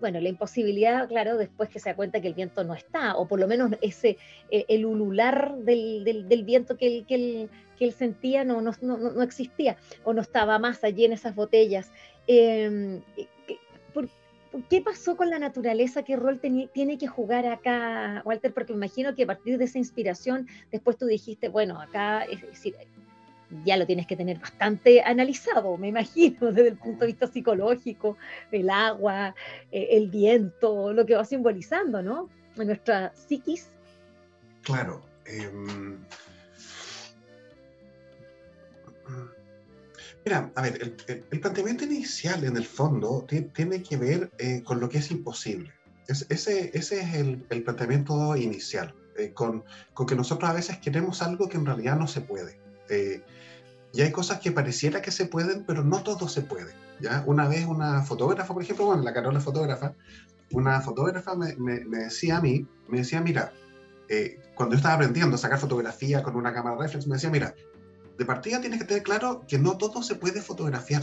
bueno, 0.00 0.20
la 0.20 0.28
imposibilidad, 0.28 1.08
claro, 1.08 1.36
después 1.36 1.68
que 1.68 1.80
se 1.80 1.90
da 1.90 1.96
cuenta 1.96 2.20
que 2.20 2.28
el 2.28 2.34
viento 2.34 2.64
no 2.64 2.74
está, 2.74 3.16
o 3.16 3.26
por 3.26 3.40
lo 3.40 3.48
menos 3.48 3.72
ese, 3.80 4.16
eh, 4.50 4.64
el 4.68 4.86
ulular 4.86 5.56
del, 5.58 6.44
viento 6.44 6.76
que 6.76 6.86
él, 6.86 7.06
que, 7.06 7.48
él, 7.80 7.92
sentía 7.92 8.44
no, 8.44 8.60
no, 8.60 8.72
no, 8.80 9.22
existía, 9.22 9.76
o 10.04 10.12
no 10.12 10.22
estaba 10.22 10.58
más 10.58 10.84
allí 10.84 11.04
en 11.04 11.12
esas 11.12 11.34
botellas. 11.34 11.90
Eh, 12.26 13.00
¿Qué 14.70 14.80
pasó 14.80 15.16
con 15.16 15.30
la 15.30 15.38
naturaleza? 15.38 16.02
¿Qué 16.02 16.16
rol 16.16 16.40
tiene 16.40 16.98
que 16.98 17.06
jugar 17.06 17.46
acá, 17.46 18.22
Walter? 18.24 18.54
Porque 18.54 18.72
me 18.72 18.78
imagino 18.78 19.14
que 19.14 19.24
a 19.24 19.26
partir 19.26 19.58
de 19.58 19.64
esa 19.64 19.78
inspiración, 19.78 20.48
después 20.70 20.96
tú 20.96 21.06
dijiste, 21.06 21.48
bueno, 21.48 21.80
acá 21.80 22.22
es 22.22 22.40
decir, 22.42 22.74
ya 23.64 23.76
lo 23.76 23.86
tienes 23.86 24.06
que 24.06 24.16
tener 24.16 24.38
bastante 24.38 25.02
analizado, 25.02 25.76
me 25.76 25.88
imagino, 25.88 26.38
desde 26.52 26.68
el 26.68 26.76
punto 26.76 27.00
de 27.00 27.06
vista 27.06 27.26
psicológico, 27.26 28.16
el 28.50 28.70
agua, 28.70 29.34
eh, 29.70 29.88
el 29.92 30.10
viento, 30.10 30.92
lo 30.92 31.06
que 31.06 31.16
va 31.16 31.24
simbolizando, 31.24 32.02
¿no? 32.02 32.28
En 32.56 32.66
nuestra 32.68 33.12
psiquis. 33.14 33.68
Claro. 34.62 35.02
Em, 35.26 35.98
Mira, 40.24 40.50
a 40.56 40.62
ver, 40.62 40.96
el, 41.06 41.40
planteamiento 41.40 41.84
inicial 41.84 42.42
en 42.42 42.56
el 42.56 42.64
fondo 42.64 43.24
tiene 43.54 43.80
que 43.80 43.96
ver 43.96 44.32
eh, 44.38 44.60
con 44.64 44.80
lo 44.80 44.88
que 44.88 44.98
es 44.98 45.12
imposible. 45.12 45.72
ese, 46.08 46.26
ese, 46.28 46.76
es 46.76 47.14
el, 47.14 47.62
planteamiento 47.62 48.34
inicial, 48.34 48.92
eh, 49.16 49.32
con, 49.32 49.64
con, 49.94 50.06
que 50.06 50.16
nosotros 50.16 50.50
a 50.50 50.54
veces 50.54 50.78
queremos 50.78 51.22
algo 51.22 51.48
que 51.48 51.58
en 51.58 51.66
realidad 51.66 51.96
no 51.96 52.08
se 52.08 52.22
puede. 52.22 52.65
Eh, 52.88 53.22
y 53.92 54.02
hay 54.02 54.12
cosas 54.12 54.40
que 54.40 54.52
pareciera 54.52 55.00
que 55.02 55.10
se 55.10 55.26
pueden, 55.26 55.64
pero 55.64 55.84
no 55.84 56.02
todo 56.02 56.28
se 56.28 56.42
puede. 56.42 56.74
¿ya? 57.00 57.22
Una 57.26 57.48
vez 57.48 57.66
una 57.66 58.02
fotógrafa, 58.02 58.52
por 58.52 58.62
ejemplo, 58.62 58.86
bueno, 58.86 59.02
la 59.02 59.14
Carola 59.14 59.40
fotógrafa, 59.40 59.94
una 60.50 60.80
fotógrafa 60.80 61.34
me, 61.34 61.54
me, 61.56 61.80
decía 61.98 62.38
a 62.38 62.40
mí, 62.40 62.66
me 62.88 62.98
decía, 62.98 63.20
mira, 63.20 63.52
cuando 64.54 64.74
yo 64.74 64.78
estaba 64.78 64.94
aprendiendo 64.94 65.34
a 65.36 65.38
sacar 65.38 65.58
fotografía 65.58 66.22
con 66.22 66.36
una 66.36 66.52
cámara 66.52 66.76
reflex, 66.76 67.06
me 67.06 67.14
decía, 67.14 67.30
mira, 67.30 67.54
de 68.18 68.24
partida 68.24 68.60
tienes 68.60 68.80
que 68.80 68.86
tener 68.86 69.02
claro 69.02 69.44
que 69.46 69.58
no 69.58 69.76
todo 69.76 70.02
se 70.02 70.14
puede 70.14 70.40
fotografiar. 70.40 71.02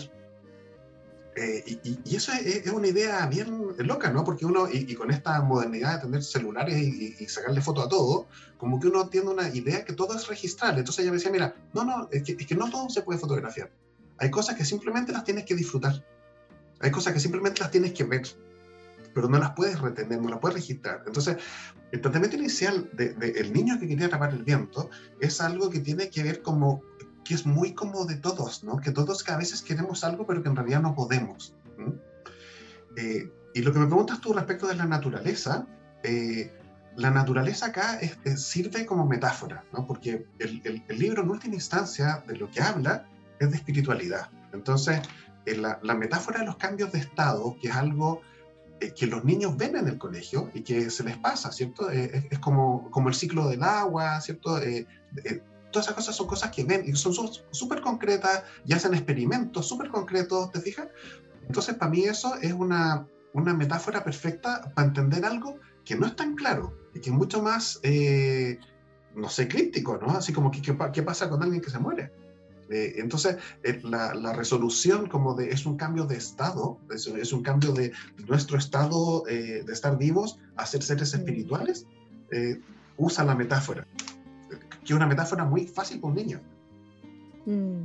Eh, 1.35 1.79
y, 1.83 2.15
eso 2.15 2.31
es, 2.31 2.67
una 2.71 2.87
idea 2.87 3.25
bien 3.25 3.69
loca, 3.77 4.11
¿no? 4.11 4.23
Porque 4.23 4.45
uno, 4.45 4.67
y, 4.71 4.93
con 4.95 5.11
esta 5.11 5.41
modernidad 5.41 5.95
de 5.95 6.01
tener 6.01 6.23
celulares 6.23 6.77
y, 6.77 7.25
sacarle 7.27 7.61
foto 7.61 7.81
a 7.81 7.89
todo, 7.89 8.27
como 8.57 8.79
que 8.79 8.87
uno 8.87 9.09
tiene 9.09 9.29
una 9.29 9.49
idea 9.49 9.83
que 9.83 9.93
todo 9.93 10.15
es 10.15 10.27
registrable. 10.27 10.79
Entonces 10.79 11.03
ella 11.03 11.11
me 11.11 11.17
decía, 11.17 11.31
mira, 11.31 11.55
no, 11.73 11.83
no, 11.83 12.07
es 12.11 12.23
que, 12.23 12.35
es 12.39 12.45
que 12.45 12.55
no 12.55 12.69
todo 12.69 12.89
se 12.89 13.01
puede 13.01 13.19
fotografiar. 13.19 13.71
Hay 14.19 14.29
cosas 14.29 14.55
que 14.55 14.65
simplemente 14.65 15.11
las 15.11 15.23
tienes 15.23 15.45
que 15.45 15.55
disfrutar. 15.55 16.05
Hay 16.79 16.91
cosas 16.91 17.13
que 17.13 17.19
simplemente 17.19 17.61
las 17.61 17.71
tienes 17.71 17.93
que 17.93 18.03
ver, 18.03 18.27
pero 19.13 19.27
no 19.27 19.39
las 19.39 19.51
puedes 19.51 19.79
retener, 19.79 20.21
no 20.21 20.29
las 20.29 20.39
puedes 20.39 20.55
registrar. 20.55 21.03
Entonces, 21.07 21.37
el 21.91 22.01
tratamiento 22.01 22.37
inicial 22.37 22.89
del 22.93 23.17
de, 23.17 23.29
el 23.31 23.53
niño 23.53 23.79
que 23.79 23.87
quería 23.87 24.07
atrapar 24.07 24.33
el 24.33 24.43
viento 24.43 24.89
es 25.19 25.41
algo 25.41 25.69
que 25.69 25.79
tiene 25.79 26.09
que 26.09 26.23
ver 26.23 26.41
como 26.41 26.83
que 27.23 27.33
es 27.33 27.45
muy 27.45 27.73
como 27.73 28.05
de 28.05 28.15
todos, 28.15 28.63
¿no? 28.63 28.77
Que 28.77 28.91
todos 28.91 29.23
que 29.23 29.31
a 29.31 29.37
veces 29.37 29.61
queremos 29.61 30.03
algo, 30.03 30.25
pero 30.25 30.43
que 30.43 30.49
en 30.49 30.55
realidad 30.55 30.81
no 30.81 30.95
podemos. 30.95 31.55
Eh, 32.95 33.29
y 33.53 33.61
lo 33.61 33.73
que 33.73 33.79
me 33.79 33.87
preguntas 33.87 34.19
tú 34.19 34.33
respecto 34.33 34.67
de 34.67 34.75
la 34.75 34.85
naturaleza, 34.85 35.67
eh, 36.03 36.51
la 36.95 37.09
naturaleza 37.09 37.67
acá 37.67 37.99
sirve 38.35 38.85
como 38.85 39.05
metáfora, 39.05 39.63
¿no? 39.71 39.87
Porque 39.87 40.27
el, 40.39 40.83
libro 40.89 41.23
en 41.23 41.29
última 41.29 41.55
instancia 41.55 42.23
de 42.27 42.35
lo 42.37 42.49
que 42.51 42.61
habla 42.61 43.07
es 43.39 43.49
de 43.49 43.57
espiritualidad. 43.57 44.29
Entonces, 44.53 45.01
eh, 45.45 45.55
la, 45.55 45.79
la, 45.81 45.95
metáfora 45.95 46.39
de 46.39 46.45
los 46.45 46.57
cambios 46.57 46.91
de 46.91 46.99
estado, 46.99 47.57
que 47.61 47.69
es 47.69 47.75
algo 47.75 48.21
que 48.97 49.07
los 49.07 49.23
niños 49.23 49.55
ven 49.55 49.77
en 49.77 49.87
el 49.87 49.97
colegio 49.97 50.51
y 50.53 50.61
que 50.61 50.89
se 50.89 51.03
les 51.03 51.17
pasa, 51.17 51.53
¿cierto? 51.53 51.89
Es, 51.89 52.25
es, 52.29 52.39
como, 52.39 52.91
como 52.91 53.07
el 53.07 53.15
ciclo 53.15 53.47
del 53.47 53.63
agua, 53.63 54.19
¿cierto? 54.19 54.59
Todas 55.73 55.87
esas 55.87 55.95
cosas 55.95 56.15
son 56.15 56.27
cosas 56.27 56.51
que 56.51 56.63
ven 56.63 56.83
y 56.85 56.95
son 56.95 57.13
súper 57.51 57.81
concretas 57.81 58.43
y 58.65 58.71
hacen 58.71 58.93
experimentos 58.93 59.67
súper 59.67 59.89
concretos, 59.89 60.51
¿te 60.51 60.61
fijas? 60.61 60.87
Entonces, 61.47 61.75
para 61.75 61.91
mí 61.91 62.05
eso 62.05 62.35
es 62.41 62.53
una, 62.53 63.05
una 63.33 63.53
metáfora 63.53 64.03
perfecta 64.03 64.71
para 64.73 64.87
entender 64.87 65.25
algo 65.25 65.59
que 65.83 65.95
no 65.97 66.05
es 66.05 66.15
tan 66.15 66.35
claro 66.35 66.77
y 66.93 67.01
que 67.01 67.09
es 67.09 67.15
mucho 67.15 67.41
más, 67.41 67.79
eh, 67.83 68.59
no 69.15 69.27
sé, 69.27 69.49
crítico, 69.49 69.97
¿no? 69.97 70.11
Así 70.11 70.31
como, 70.31 70.51
¿qué, 70.51 70.61
qué 70.61 71.03
pasa 71.03 71.29
con 71.29 71.43
alguien 71.43 71.61
que 71.61 71.69
se 71.69 71.79
muere? 71.79 72.13
Eh, 72.69 72.93
entonces, 72.97 73.37
eh, 73.63 73.81
la, 73.83 74.13
la, 74.13 74.31
resolución 74.31 75.09
como 75.09 75.35
de 75.35 75.49
es 75.49 75.65
un 75.65 75.75
cambio 75.75 76.05
de 76.05 76.15
estado, 76.15 76.79
es, 76.93 77.07
es 77.07 77.33
un 77.33 77.43
cambio 77.43 77.73
de 77.73 77.91
nuestro 78.25 78.57
estado 78.57 79.23
de 79.25 79.65
estar 79.69 79.97
vivos 79.97 80.39
a 80.55 80.65
ser 80.65 80.81
seres 80.81 81.13
espirituales, 81.13 81.85
usa 82.97 83.25
la 83.25 83.35
metáfora 83.35 83.85
que 84.83 84.93
es 84.93 84.95
una 84.95 85.07
metáfora 85.07 85.45
muy 85.45 85.65
fácil 85.65 85.99
para 85.99 86.11
un 86.11 86.15
niño. 86.15 86.39
Mm. 87.45 87.83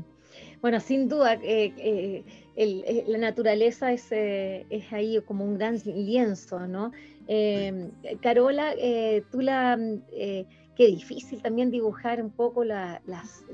Bueno, 0.60 0.80
sin 0.80 1.08
duda, 1.08 1.34
eh, 1.34 1.72
eh, 1.76 2.24
eh, 2.56 3.04
la 3.06 3.18
naturaleza 3.18 3.92
es, 3.92 4.10
es, 4.10 4.92
ahí 4.92 5.20
como 5.24 5.44
un 5.44 5.56
gran 5.56 5.78
lienzo, 5.84 6.66
¿no? 6.66 6.90
Carola, 8.20 8.74
tú 9.30 9.40
la... 9.40 9.78
qué 10.76 10.86
difícil 10.86 11.42
también 11.42 11.70
dibujar 11.70 12.22
un 12.22 12.30
poco 12.30 12.64
las... 12.64 13.44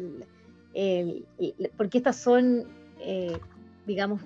porque 1.77 1.99
estas 1.99 2.17
son, 2.17 2.65
digamos, 3.87 4.23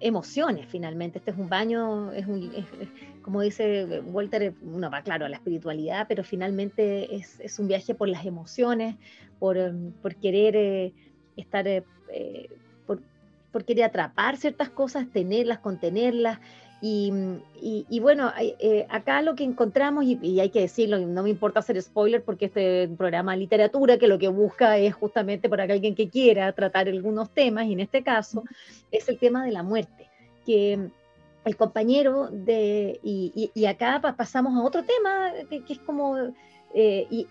emociones 0.00 0.66
finalmente. 0.68 1.18
Este 1.18 1.30
es 1.30 1.36
un 1.36 1.48
baño, 1.48 2.12
es 2.12 2.26
un, 2.26 2.50
como 3.26 3.40
dice 3.40 4.02
Walter, 4.04 4.54
uno 4.62 4.88
va 4.88 5.02
claro 5.02 5.26
a 5.26 5.28
la 5.28 5.34
espiritualidad, 5.34 6.06
pero 6.08 6.22
finalmente 6.22 7.16
es, 7.16 7.40
es 7.40 7.58
un 7.58 7.66
viaje 7.66 7.92
por 7.92 8.08
las 8.08 8.24
emociones, 8.24 8.94
por, 9.40 9.58
por 10.00 10.14
querer 10.14 10.54
eh, 10.54 10.92
estar, 11.36 11.66
eh, 11.66 11.82
eh, 12.12 12.48
por, 12.86 13.00
por, 13.50 13.64
querer 13.64 13.82
atrapar 13.82 14.36
ciertas 14.36 14.68
cosas, 14.68 15.10
tenerlas, 15.12 15.58
contenerlas. 15.58 16.38
Y, 16.80 17.12
y, 17.60 17.98
bueno, 17.98 18.32
acá 18.90 19.22
lo 19.22 19.34
que 19.34 19.42
encontramos, 19.42 20.04
y, 20.04 20.20
y, 20.22 20.38
hay 20.38 20.50
que 20.50 20.60
decirlo, 20.60 20.96
no 21.00 21.24
me 21.24 21.30
importa 21.30 21.58
hacer 21.58 21.82
spoiler 21.82 22.22
porque 22.22 22.44
este 22.44 22.88
programa 22.96 23.32
de 23.32 23.38
literatura 23.38 23.98
que 23.98 24.06
lo 24.06 24.18
que 24.18 24.28
busca 24.28 24.78
es 24.78 24.94
justamente 24.94 25.48
para 25.48 25.66
que 25.66 25.72
alguien 25.72 25.96
que 25.96 26.08
quiera 26.08 26.52
tratar 26.52 26.86
algunos 26.86 27.30
temas, 27.30 27.66
y 27.66 27.72
en 27.72 27.80
este 27.80 28.04
caso 28.04 28.44
es 28.92 29.08
el 29.08 29.18
tema 29.18 29.44
de 29.44 29.50
la 29.50 29.64
muerte, 29.64 30.08
que 30.44 30.90
el 31.46 31.56
compañero 31.56 32.28
de, 32.30 32.98
y, 33.04 33.64
acá 33.66 34.02
pasamos 34.16 34.56
a 34.56 34.62
otro 34.62 34.82
tema 34.82 35.30
que, 35.48 35.62
es 35.72 35.78
como, 35.78 36.16
eh, 36.74 37.06
y, 37.08 37.26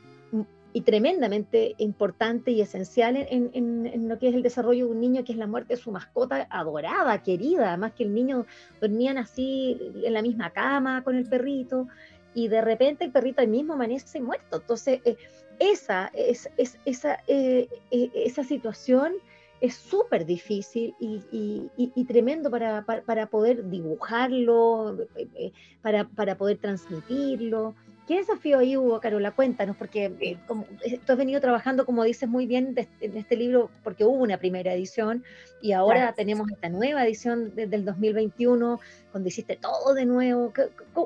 tremendamente 0.86 1.76
importante 1.78 2.52
y 2.52 2.60
esencial 2.60 3.16
en, 3.18 4.10
lo 4.10 4.18
que 4.18 4.30
es 4.30 4.36
el 4.36 4.42
desarrollo 4.42 4.86
de 4.86 4.92
un 4.92 5.00
niño, 5.02 5.24
que 5.24 5.34
es 5.34 5.38
la 5.38 5.48
muerte 5.48 5.76
de 5.76 5.82
su 5.82 5.92
mascota 5.92 6.48
adorada, 6.50 7.24
querida, 7.24 7.70
además 7.70 7.94
que 7.94 8.04
el 8.04 8.14
niño 8.14 8.46
dormían 8.82 9.18
así 9.18 9.78
en 10.04 10.14
la 10.14 10.22
misma 10.22 10.50
cama 10.52 11.04
con 11.04 11.16
el 11.16 11.28
perrito, 11.28 11.88
y 12.34 12.48
de 12.48 12.62
repente 12.62 13.06
el 13.06 13.12
perrito 13.12 13.42
ahí 13.42 13.48
mismo 13.48 13.74
amanece 13.74 14.22
muerto. 14.22 14.58
Entonces, 14.58 15.02
eh, 15.06 15.18
esa, 15.60 16.10
es, 16.14 16.50
esa, 16.86 17.20
eh, 17.28 17.70
esa 17.92 18.44
situación 18.44 19.14
es 19.62 19.76
súper 19.76 20.26
difícil 20.26 20.94
y, 21.00 22.06
tremendo 22.08 22.52
para, 22.52 22.84
para, 22.84 23.28
poder 23.28 23.70
dibujarlo, 23.70 25.08
eh, 25.16 25.52
para, 25.82 26.08
para, 26.08 26.38
poder 26.38 26.58
transmitirlo. 26.58 27.76
¿Qué 28.08 28.18
desafío 28.18 28.60
ahí 28.60 28.78
hubo, 28.78 29.00
Carola? 29.00 29.32
Cuéntanos, 29.32 29.76
porque 29.78 30.14
eh, 30.20 30.38
como, 30.48 30.68
eh, 30.84 31.00
tú 31.04 31.14
has 31.14 31.18
venido 31.18 31.42
trabajando, 31.42 31.86
como 31.86 32.04
dices 32.04 32.30
muy 32.30 32.46
bien, 32.46 32.76
en 33.02 33.18
este 33.18 33.36
libro, 33.36 33.72
porque 33.84 34.04
hubo 34.04 34.22
una 34.22 34.38
primera 34.38 34.74
edición 34.74 35.24
y 35.60 35.72
ahora 35.72 36.14
tenemos 36.14 36.52
esta 36.52 36.70
nueva 36.70 37.04
edición 37.04 37.56
desde 37.56 37.78
el 37.78 37.86
2021, 37.86 38.80
donde 39.12 39.30
hiciste 39.30 39.56
todo 39.56 39.96
de 39.96 40.06
nuevo. 40.06 40.54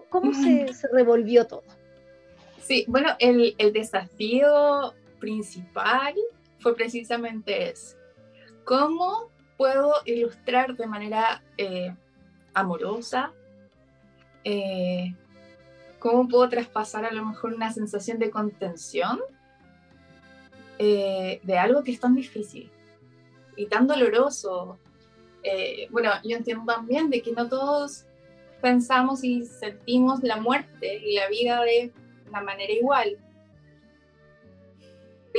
¿Cómo, 0.09 0.33
se, 0.33 0.67
revolvió 0.91 1.47
todo? 1.47 1.63
Sí, 2.61 2.83
bueno, 2.89 3.15
el, 3.19 3.55
desafío 3.71 4.93
principal 5.19 6.15
fue 6.59 6.75
precisamente 6.75 7.69
ese. 7.69 7.98
¿Cómo 8.69 9.31
puedo 9.57 9.95
ilustrar 10.05 10.77
de 10.77 10.85
manera 10.85 11.41
eh, 11.57 11.91
amorosa, 12.53 13.33
eh, 14.43 15.15
¿Cómo 15.97 16.27
puedo 16.27 16.47
traspasar 16.49 17.03
a 17.03 17.11
lo 17.11 17.25
mejor 17.25 17.55
una 17.55 17.73
sensación 17.73 18.19
de 18.19 18.29
contención 18.29 19.21
eh, 20.77 21.39
de 21.41 21.57
algo 21.57 21.83
que 21.83 21.93
es 21.93 21.99
tan 21.99 22.13
difícil 22.13 22.69
y 23.55 23.65
tan 23.65 23.87
doloroso? 23.87 24.77
Bueno, 25.89 26.11
yo 26.23 26.37
entiendo 26.37 26.71
también 26.71 27.09
de 27.09 27.23
que 27.23 27.31
no 27.31 27.49
todos 27.49 28.05
pensamos 28.61 29.23
y 29.23 29.47
sentimos 29.47 30.21
la 30.21 30.37
muerte 30.37 31.01
y 31.03 31.15
la 31.15 31.27
vida 31.27 31.63
de 31.63 31.91
una 32.27 32.41
manera 32.41 32.71
igual. 32.71 33.17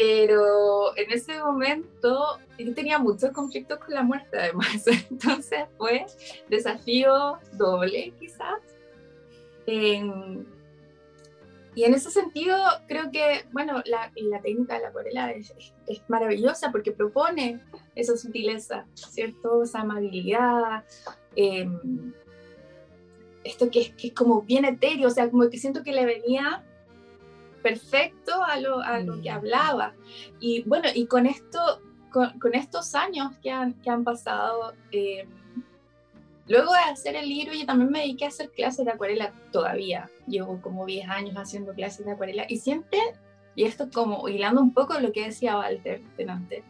Pero 0.00 0.96
en 0.96 1.10
ese 1.10 1.38
momento 1.40 2.38
yo 2.58 2.74
tenía 2.74 2.98
muchos 2.98 3.32
conflictos 3.32 3.78
con 3.80 3.92
la 3.92 4.02
muerte 4.02 4.38
además, 4.38 4.86
entonces 5.10 5.64
fue 5.76 6.06
desafío 6.48 7.38
doble 7.52 8.14
quizás 8.18 8.60
y 11.74 11.84
en 11.84 11.94
ese 11.94 12.10
sentido, 12.10 12.56
creo 12.88 13.10
que, 13.12 13.44
bueno, 13.52 13.82
la, 13.86 14.12
la 14.16 14.40
técnica 14.40 14.74
de 14.74 14.80
la 14.82 14.88
acuarela 14.88 15.30
es, 15.30 15.52
maravillosa 16.08 16.72
porque 16.72 16.92
propone 16.92 17.60
esa 17.94 18.16
sutileza, 18.16 18.86
¿cierto? 18.94 19.62
Esa 19.62 19.80
amabilidad, 19.80 20.84
em, 21.36 22.12
esto 23.44 23.70
que 23.70 23.80
es, 23.82 23.90
que 23.90 24.08
es 24.08 24.14
como 24.14 24.42
bien 24.42 24.64
etéreo, 24.64 25.08
o 25.08 25.10
sea, 25.10 25.30
como 25.30 25.48
que 25.48 25.58
siento 25.58 25.82
que 25.82 25.92
le 25.92 26.04
venía 26.04 26.64
perfecto 27.62 28.42
a 28.44 28.58
lo, 28.60 28.80
a 28.80 29.00
lo 29.00 29.20
que 29.20 29.30
mm. 29.30 29.34
hablaba. 29.34 29.94
Y 30.40 30.62
bueno, 30.62 30.88
y 30.94 31.06
con 31.06 31.26
esto, 31.26 31.80
con, 32.10 32.38
con 32.38 32.54
estos 32.54 32.94
años 32.94 33.32
que 33.42 33.50
han, 33.50 33.74
que 33.74 33.90
han 33.90 34.04
pasado, 34.04 34.74
eh, 34.92 35.26
Luego 36.50 36.72
de 36.72 36.80
hacer 36.80 37.14
el 37.14 37.28
libro, 37.28 37.54
yo 37.54 37.64
también 37.64 37.92
me 37.92 38.00
dediqué 38.00 38.24
a 38.24 38.28
hacer 38.28 38.50
clases 38.50 38.84
de 38.84 38.90
acuarela 38.90 39.32
todavía. 39.52 40.10
Llevo 40.26 40.60
como 40.60 40.84
10 40.84 41.08
años 41.08 41.36
haciendo 41.36 41.72
clases 41.74 42.04
de 42.04 42.10
acuarela 42.10 42.44
y 42.48 42.56
siempre, 42.56 42.98
y 43.54 43.62
esto 43.62 43.88
como 43.94 44.28
hilando 44.28 44.60
un 44.60 44.74
poco 44.74 44.98
lo 44.98 45.12
que 45.12 45.26
decía 45.26 45.56
Walter 45.56 46.02
delante, 46.16 46.64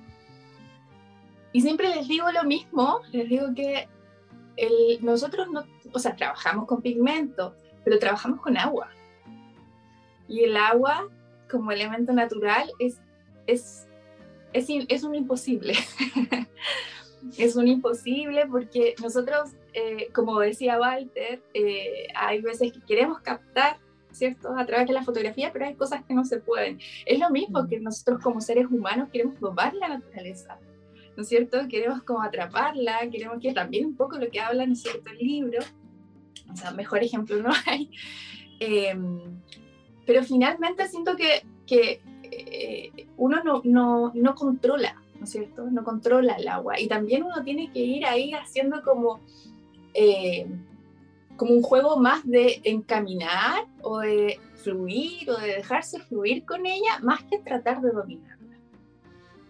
y 1.52 1.62
siempre 1.62 1.88
les 1.88 2.06
digo 2.06 2.30
lo 2.30 2.44
mismo, 2.44 3.00
les 3.10 3.28
digo 3.28 3.54
que 3.54 3.88
el, 4.56 4.98
nosotros 5.00 5.48
no, 5.50 5.64
o 5.92 5.98
sea, 5.98 6.14
trabajamos 6.14 6.66
con 6.66 6.82
pigmento, 6.82 7.56
pero 7.82 7.98
trabajamos 7.98 8.40
con 8.40 8.58
agua. 8.58 8.90
Y 10.30 10.44
el 10.44 10.56
agua 10.56 11.08
como 11.50 11.72
elemento 11.72 12.14
natural 12.14 12.70
es, 12.78 12.98
es, 13.46 13.86
es, 14.54 14.66
es 14.88 15.02
un 15.02 15.14
imposible. 15.14 15.74
es 17.36 17.56
un 17.56 17.68
imposible 17.68 18.46
porque 18.46 18.94
nosotros 19.02 19.50
eh, 19.72 20.08
como 20.12 20.38
decía 20.40 20.78
Walter, 20.78 21.42
eh, 21.54 22.08
hay 22.14 22.40
veces 22.40 22.72
que 22.72 22.80
queremos 22.80 23.20
captar, 23.20 23.78
¿cierto? 24.10 24.56
A 24.56 24.66
través 24.66 24.88
de 24.88 24.94
la 24.94 25.04
fotografía, 25.04 25.52
pero 25.52 25.66
hay 25.66 25.74
cosas 25.74 26.04
que 26.04 26.14
no 26.14 26.24
se 26.24 26.40
pueden. 26.40 26.78
Es 27.06 27.18
lo 27.18 27.30
mismo 27.30 27.66
que 27.68 27.78
nosotros 27.78 28.20
como 28.22 28.40
seres 28.40 28.66
humanos 28.66 29.08
queremos 29.12 29.38
domar 29.38 29.74
la 29.74 29.88
naturaleza, 29.88 30.58
¿no 31.16 31.22
es 31.22 31.28
cierto? 31.28 31.68
Queremos 31.68 32.02
como 32.02 32.22
atraparla, 32.22 33.08
queremos 33.10 33.38
que 33.40 33.52
también 33.52 33.86
un 33.86 33.96
poco 33.96 34.18
lo 34.18 34.28
que 34.28 34.40
habla, 34.40 34.66
¿no 34.66 34.72
es 34.72 34.82
cierto?, 34.82 35.10
el 35.10 35.18
libro, 35.18 35.60
o 36.52 36.56
sea, 36.56 36.72
mejor 36.72 37.02
ejemplo 37.02 37.36
no 37.40 37.50
hay. 37.66 37.90
Em, 38.58 39.40
pero 40.06 40.22
finalmente 40.22 40.88
siento 40.88 41.16
que, 41.16 41.44
que 41.66 42.00
eh, 42.22 43.06
uno 43.16 43.42
no, 43.42 43.62
no, 43.64 44.12
no 44.14 44.34
controla, 44.34 45.00
¿no 45.18 45.24
es 45.24 45.30
cierto? 45.30 45.70
No 45.70 45.84
controla 45.84 46.34
el 46.34 46.48
agua. 46.48 46.80
Y 46.80 46.88
también 46.88 47.22
uno 47.22 47.42
tiene 47.42 47.70
que 47.72 47.80
ir 47.80 48.04
ahí 48.06 48.32
haciendo 48.32 48.82
como 48.82 49.20
eh, 49.94 50.46
como 51.40 51.54
un 51.54 51.62
juego 51.62 51.96
más 51.96 52.26
de 52.28 52.60
encaminar 52.64 53.64
o 53.80 54.00
de 54.00 54.38
fluir 54.56 55.30
o 55.30 55.38
de 55.38 55.54
dejarse 55.56 55.98
fluir 55.98 56.44
con 56.44 56.66
ella, 56.66 56.98
más 57.00 57.22
que 57.24 57.38
tratar 57.38 57.80
de 57.80 57.92
dominarla. 57.92 58.58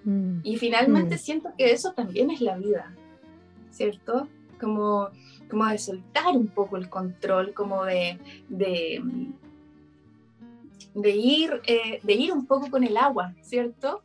Mm. 0.05 0.39
Y 0.45 0.57
finalmente 0.57 1.17
mm. 1.17 1.19
siento 1.19 1.51
que 1.59 1.73
eso 1.73 1.93
también 1.93 2.31
es 2.31 2.41
la 2.41 2.57
vida, 2.57 2.95
¿cierto? 3.73 4.29
Como, 4.61 5.09
como 5.51 5.67
de 5.67 5.79
soltar 5.79 6.37
un 6.37 6.47
poco 6.47 6.77
el 6.77 6.89
control, 6.89 7.55
como 7.55 7.85
de, 7.85 8.21
de, 8.49 9.03
de 10.95 11.11
ir, 11.11 11.61
eh, 11.67 12.01
de 12.03 12.13
ir 12.13 12.33
un 12.33 12.47
poco 12.47 12.71
con 12.71 12.85
el 12.85 12.97
agua, 12.97 13.35
¿cierto? 13.43 14.03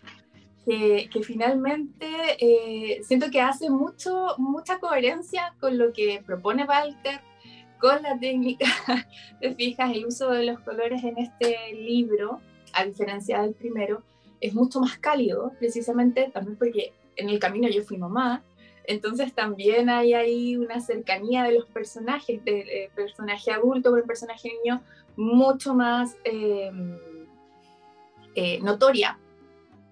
que, 0.65 1.21
finalmente 1.23 2.07
eh, 2.39 3.03
siento 3.03 3.29
que 3.29 3.39
hace 3.39 3.69
mucho, 3.69 4.35
mucha 4.37 4.79
coherencia 4.79 5.53
con 5.59 5.77
lo 5.77 5.93
que 5.93 6.23
propone 6.25 6.65
Walter, 6.65 7.21
con 7.79 8.01
la 8.01 8.17
técnica, 8.17 8.65
te 9.41 9.53
fijas, 9.53 9.93
el 9.93 10.05
uso 10.07 10.31
de 10.31 10.45
los 10.45 10.59
colores 10.61 11.03
en 11.03 11.17
este 11.19 11.73
libro, 11.73 12.39
a 12.73 12.83
diferencia 12.83 13.41
del 13.41 13.53
primero, 13.53 14.01
es 14.41 14.53
mucho 14.53 14.79
más 14.79 14.97
cálido, 14.97 15.53
precisamente 15.59 16.29
también 16.33 16.57
porque 16.57 16.93
en 17.15 17.29
el 17.29 17.39
camino 17.39 17.69
yo 17.69 17.83
fui 17.83 17.97
mamá, 17.97 18.43
entonces 18.87 19.33
también 19.33 19.89
hay 19.89 20.13
ahí 20.13 20.57
una 20.57 20.79
cercanía 20.79 21.43
de 21.43 21.53
los 21.53 21.65
personajes, 21.65 22.43
del 22.43 22.69
eh, 22.69 22.89
personaje 22.95 23.51
adulto 23.51 23.91
con 23.91 23.99
el 23.99 24.05
personaje 24.05 24.51
niño, 24.63 24.81
mucho 25.17 25.73
más 25.73 26.17
eh, 26.23 26.71
notoria 28.61 29.17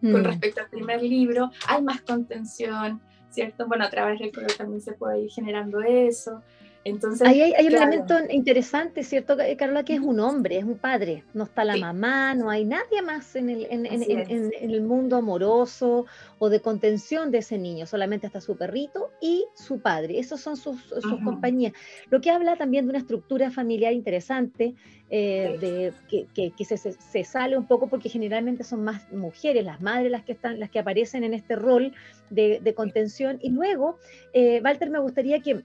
con 0.01 0.21
mm. 0.21 0.25
respecto 0.25 0.61
al 0.61 0.69
primer 0.69 1.01
libro, 1.01 1.49
hay 1.67 1.81
más 1.81 2.01
contención, 2.01 3.01
¿cierto? 3.29 3.67
Bueno, 3.67 3.85
a 3.85 3.89
través 3.89 4.19
del 4.19 4.33
color 4.33 4.51
también 4.51 4.81
se 4.81 4.91
puede 4.93 5.21
ir 5.21 5.31
generando 5.31 5.81
eso. 5.81 6.41
Entonces, 6.85 7.25
Ahí 7.25 7.41
hay, 7.41 7.67
un 7.67 7.75
elemento 7.75 8.15
interesante, 8.29 9.03
¿cierto, 9.03 9.37
Carola? 9.57 9.83
Que 9.83 9.93
es 9.93 10.01
un 10.01 10.19
hombre, 10.19 10.57
es 10.57 10.65
un 10.65 10.77
padre. 10.77 11.23
No 11.33 11.45
está 11.45 11.63
la 11.63 11.77
mamá, 11.77 12.35
no 12.35 12.49
hay 12.49 12.65
nadie 12.65 13.01
más 13.01 13.37
en 13.37 13.49
el, 13.49 13.67
en, 13.69 13.85
en, 13.85 14.51
el, 14.59 14.81
mundo 14.81 15.15
amoroso 15.15 16.05
o 16.39 16.49
de 16.49 16.59
contención 16.59 17.31
de 17.31 17.37
ese 17.37 17.57
niño. 17.57 17.85
Solamente 17.85 18.27
está 18.27 18.41
su 18.41 18.57
perrito 18.57 19.11
y 19.21 19.45
su 19.55 19.79
padre. 19.79 20.19
Esos 20.19 20.41
son 20.41 20.57
sus, 20.57 20.81
sus 20.81 21.21
compañías. 21.23 21.71
Lo 22.09 22.19
que 22.19 22.31
habla 22.31 22.57
también 22.57 22.85
de 22.85 22.89
una 22.89 22.99
estructura 22.99 23.49
familiar 23.49 23.93
interesante, 23.93 24.75
eh, 25.09 25.57
de, 25.61 25.93
que, 26.33 26.51
que, 26.51 26.65
se, 26.65 26.75
se, 26.77 27.23
sale 27.23 27.57
un 27.57 27.67
poco 27.67 27.87
porque 27.87 28.09
generalmente 28.09 28.63
son 28.63 28.83
más 28.83 29.09
mujeres, 29.13 29.63
las 29.63 29.79
madres 29.79 30.11
las 30.11 30.23
que, 30.23 30.31
están, 30.31 30.59
las 30.59 30.69
que 30.69 30.79
aparecen 30.79 31.23
en 31.23 31.33
este 31.33 31.55
rol 31.55 31.93
de, 32.29 32.59
de 32.61 32.73
contención. 32.73 33.37
Y 33.41 33.51
luego, 33.51 33.99
eh, 34.33 34.59
Walter, 34.63 34.89
me 34.89 34.99
gustaría 34.99 35.39
que 35.39 35.63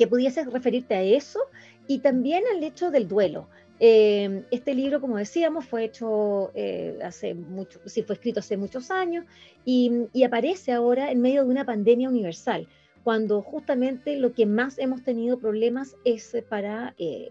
que 0.00 0.06
pudieses 0.06 0.50
referirte 0.50 0.94
a 0.94 1.02
eso 1.02 1.40
y 1.86 1.98
también 1.98 2.42
al 2.56 2.64
hecho 2.64 2.90
del 2.90 3.06
duelo. 3.06 3.48
Eh, 3.80 4.44
este 4.50 4.74
libro, 4.74 4.98
como 4.98 5.18
decíamos, 5.18 5.66
fue 5.66 5.84
hecho 5.84 6.52
eh, 6.54 6.98
hace 7.04 7.34
mucho, 7.34 7.80
fue 7.80 8.14
escrito 8.14 8.40
hace 8.40 8.56
muchos 8.56 8.90
años 8.90 9.26
y, 9.66 10.08
aparece 10.24 10.72
ahora 10.72 11.10
en 11.10 11.20
medio 11.20 11.44
de 11.44 11.50
una 11.50 11.66
pandemia 11.66 12.08
universal, 12.08 12.66
cuando 13.04 13.42
justamente 13.42 14.16
lo 14.16 14.32
que 14.32 14.46
más 14.46 14.78
hemos 14.78 15.02
tenido 15.02 15.38
problemas 15.38 15.94
es 16.06 16.34
para 16.48 16.94
eh, 16.96 17.28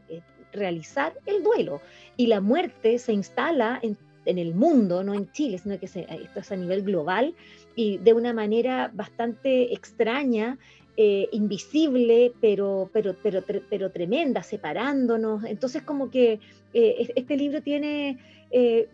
realizar 0.53 1.13
el 1.25 1.41
duelo 1.41 1.81
y 2.17 2.27
la 2.27 2.39
muerte 2.39 2.99
se 2.99 3.13
instala 3.13 3.79
en, 3.81 3.97
en, 4.25 4.37
el 4.37 4.53
mundo, 4.53 5.03
no 5.03 5.15
en 5.15 5.31
Chile, 5.31 5.57
sino 5.57 5.79
que 5.79 5.87
esto 5.87 6.39
es 6.39 6.51
a 6.51 6.55
nivel 6.55 6.83
global 6.83 7.33
y 7.75 7.97
de 7.97 8.13
una 8.13 8.31
manera 8.31 8.91
bastante 8.93 9.73
extraña 9.73 10.59
eh, 10.97 11.29
invisible, 11.31 12.33
pero, 12.41 12.89
pero, 12.91 13.15
pero, 13.23 13.41
pero 13.69 13.91
tremenda, 13.91 14.43
separándonos. 14.43 15.45
Entonces, 15.45 15.83
como 15.83 16.11
que 16.11 16.39
eh, 16.73 17.13
este 17.15 17.37
libro 17.37 17.61
tiene, 17.61 18.19
eh, 18.51 18.89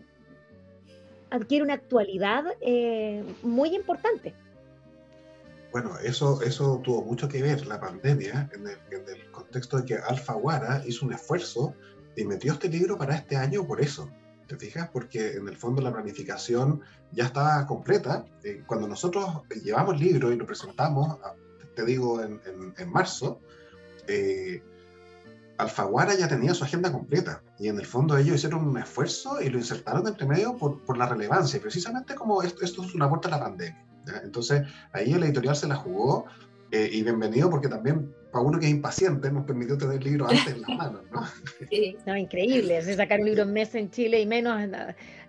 adquiere 1.31 1.63
una 1.63 1.73
actualidad 1.73 2.43
muy 3.41 3.75
importante. 3.75 4.35
Bueno, 5.71 5.97
eso, 5.97 6.41
eso 6.43 6.79
tuvo 6.83 7.01
mucho 7.01 7.27
que 7.27 7.41
ver, 7.41 7.65
la 7.65 7.79
pandemia, 7.79 8.51
en 8.53 8.67
el, 8.67 9.31
contexto 9.31 9.77
de 9.77 9.85
que 9.85 9.95
Alfaguara 9.95 10.83
hizo 10.85 11.05
un 11.05 11.13
esfuerzo 11.13 11.73
y 12.15 12.23
metió 12.23 12.53
este 12.53 12.69
libro 12.69 12.97
para 12.97 13.15
este 13.15 13.35
año 13.35 13.65
por 13.65 13.81
eso. 13.81 14.09
¿Te 14.47 14.57
fijas? 14.57 14.89
Porque 14.93 15.33
en 15.33 15.47
el 15.47 15.57
fondo 15.57 15.81
la 15.81 15.91
planificación 15.91 16.81
ya 17.11 17.25
estaba 17.25 17.65
completa. 17.65 18.25
cuando 18.67 18.87
nosotros 18.87 19.41
llevamos 19.63 19.95
el 19.95 20.01
libro 20.01 20.31
y 20.31 20.37
lo 20.37 20.45
presentamos, 20.45 21.17
te 21.75 21.85
digo, 21.85 22.21
en, 22.21 22.39
en, 22.77 22.89
marzo, 22.89 23.39
eh, 24.07 24.61
Alfaguara 25.57 26.15
ya 26.15 26.27
tenía 26.27 26.53
su 26.53 26.63
agenda 26.63 26.91
completa 26.91 27.41
y 27.59 27.69
en 27.69 27.77
el 27.77 27.85
fondo 27.85 28.17
ellos 28.17 28.35
hicieron 28.35 28.67
un 28.67 28.77
esfuerzo 28.77 29.41
y 29.41 29.49
lo 29.49 29.57
insertaron 29.57 30.05
entre 30.07 30.27
medio 30.27 30.57
por, 30.57 30.83
por 30.83 30.97
la 30.97 31.07
relevancia, 31.07 31.61
precisamente 31.61 32.15
como 32.15 32.43
esto, 32.43 32.63
esto 32.65 32.83
es 32.83 32.93
una 32.93 33.07
puerta 33.07 33.29
a 33.29 33.31
la 33.31 33.39
pandemia. 33.39 33.85
Entonces 34.23 34.63
ahí 34.91 35.13
el 35.13 35.23
editorial 35.23 35.55
se 35.55 35.67
la 35.67 35.75
jugó 35.75 36.25
eh, 36.71 36.89
y 36.91 37.03
bienvenido 37.03 37.49
porque 37.49 37.67
también 37.67 38.13
para 38.31 38.43
uno 38.43 38.59
que 38.59 38.65
es 38.65 38.71
impaciente 38.71 39.31
nos 39.31 39.45
permitió 39.45 39.77
tener 39.77 39.97
el 39.97 40.03
libro 40.03 40.27
antes 40.27 40.47
en 40.47 40.61
las 40.61 40.69
manos. 40.77 41.01
¿no? 41.11 41.25
Sí, 41.69 41.95
no, 42.05 42.17
increíble, 42.17 42.81
sacar 42.95 43.19
un 43.19 43.27
libro 43.27 43.43
en 43.43 43.53
mes 43.53 43.73
en 43.75 43.89
Chile 43.91 44.19
y 44.19 44.25
menos 44.25 44.61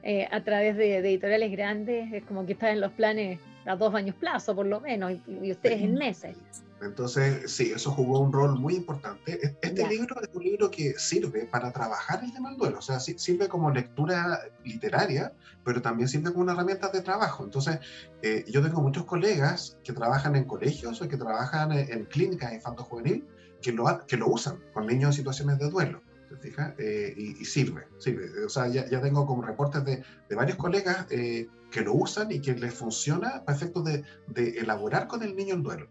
eh, 0.03 0.27
a 0.31 0.43
través 0.43 0.77
de, 0.77 0.99
editoriales 0.99 1.53
grandes, 1.53 2.13
es 2.13 2.25
como 2.25 2.47
que 2.47 2.55
está 2.55 2.71
en 2.71 2.81
los 2.81 2.93
planes 2.93 3.39
a 3.67 3.77
dos 3.77 3.95
años 3.95 4.15
plazo 4.17 4.55
por 4.55 4.67
lo 4.67 4.81
menos 4.81 5.13
y, 5.27 5.51
ustedes 5.51 5.83
en 5.83 5.95
meses. 5.95 6.37
Entonces, 6.83 7.51
sí, 7.51 7.73
eso 7.75 7.91
jugó 7.91 8.21
un 8.21 8.33
rol 8.33 8.59
muy 8.59 8.75
importante. 8.75 9.57
Este 9.63 9.89
libro 9.89 10.21
es 10.21 10.29
un 10.35 10.43
libro 10.45 10.71
que 10.71 10.93
sirve 10.99 11.47
para 11.47 11.73
trabajar 11.73 12.23
el 12.23 12.33
tema 12.33 12.51
del 12.51 12.59
duelo, 12.59 12.79
o 12.79 12.83
sea, 12.83 13.01
sirve 13.01 13.49
como 13.49 13.71
lectura 13.71 14.41
literaria, 14.63 15.33
pero 15.65 15.81
también 15.81 16.09
sirve 16.09 16.33
como 16.33 16.43
una 16.43 16.53
herramienta 16.53 16.89
de 16.89 17.01
trabajo. 17.01 17.45
Entonces, 17.45 17.79
eh, 18.21 18.45
yo 18.47 18.63
tengo 18.63 18.83
muchos 18.83 19.05
colegas 19.05 19.79
que 19.83 19.95
trabajan 19.95 20.37
en 20.37 20.45
colegios 20.45 21.01
o 21.01 21.09
que 21.09 21.17
trabajan 21.17 21.73
en, 21.73 21.91
en 21.91 22.05
clínicas 22.05 22.53
infanto-juvenil 22.53 23.25
que 23.63 23.73
lo, 23.73 24.07
que 24.07 24.17
lo 24.17 24.29
usan 24.29 24.63
con 24.73 24.87
niños 24.87 25.09
en 25.09 25.13
situaciones 25.15 25.59
de 25.59 25.71
duelo. 25.71 26.03
¿Te 26.29 26.37
fijas? 26.37 26.75
Eh, 26.79 27.15
y, 27.17 27.45
sirve, 27.45 27.87
sirve. 27.99 28.45
O 28.45 28.49
sea, 28.49 28.69
ya, 28.69 28.89
ya 28.89 29.01
tengo 29.01 29.27
como 29.27 29.43
reportes 29.43 29.85
de, 29.85 30.03
de 30.29 30.37
varios 30.37 30.57
colegas 30.57 31.07
eh, 31.11 31.49
que 31.71 31.81
lo 31.83 31.95
usan 31.95 32.31
y 32.33 32.41
que 32.41 32.55
les 32.55 32.75
funciona 32.75 33.45
para 33.45 33.57
efectos 33.57 33.85
de, 33.85 34.05
de, 34.29 34.59
elaborar 34.59 35.07
con 35.07 35.23
el 35.23 35.37
niño 35.37 35.55
el 35.55 35.63
duelo. 35.63 35.89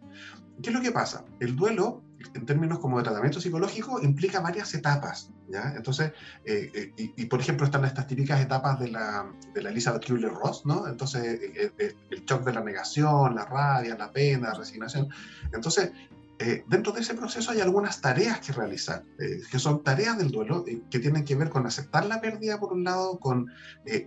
¿Qué 0.61 0.69
es 0.69 0.75
lo 0.75 0.81
que 0.81 0.91
pasa? 0.91 1.25
El 1.41 1.55
duelo, 1.55 2.01
en 2.33 2.45
términos 2.45 2.79
como 2.79 2.97
de 2.97 3.03
tratamiento 3.03 3.41
psicológico, 3.41 4.01
implica 4.01 4.39
varias 4.39 4.73
etapas, 4.73 5.31
¿ya? 5.49 5.73
Entonces, 5.75 6.13
eh, 6.45 6.93
y, 6.95 7.25
por 7.25 7.41
ejemplo 7.41 7.65
están 7.65 7.83
estas 7.83 8.07
típicas 8.07 8.39
etapas 8.41 8.79
de 8.79 8.87
la, 8.87 9.29
de 9.53 9.61
la 9.61 9.69
Elizabeth 9.69 10.05
Kubler-Ross, 10.07 10.65
¿no? 10.65 10.87
Entonces, 10.87 11.39
el 11.77 12.25
shock 12.25 12.45
de 12.45 12.53
la 12.53 12.61
negación, 12.61 13.35
la 13.35 13.45
rabia, 13.45 13.97
la 13.97 14.11
pena, 14.11 14.49
la 14.49 14.53
resignación. 14.53 15.09
Entonces, 15.51 15.91
eh, 16.37 16.65
dentro 16.67 16.91
de 16.91 16.99
ese 17.01 17.13
proceso 17.13 17.51
hay 17.51 17.61
algunas 17.61 18.01
tareas 18.01 18.39
que 18.41 18.51
realizar, 18.51 19.03
eh, 19.19 19.41
que 19.49 19.57
son 19.57 19.83
tareas 19.83 20.17
del 20.17 20.31
duelo, 20.31 20.65
eh, 20.67 20.81
que 20.89 20.99
tienen 20.99 21.23
que 21.23 21.35
ver 21.35 21.49
con 21.49 21.65
aceptar 21.65 22.05
la 22.05 22.19
pérdida 22.19 22.59
por 22.59 22.73
un 22.73 22.83
lado, 22.83 23.19
con 23.19 23.47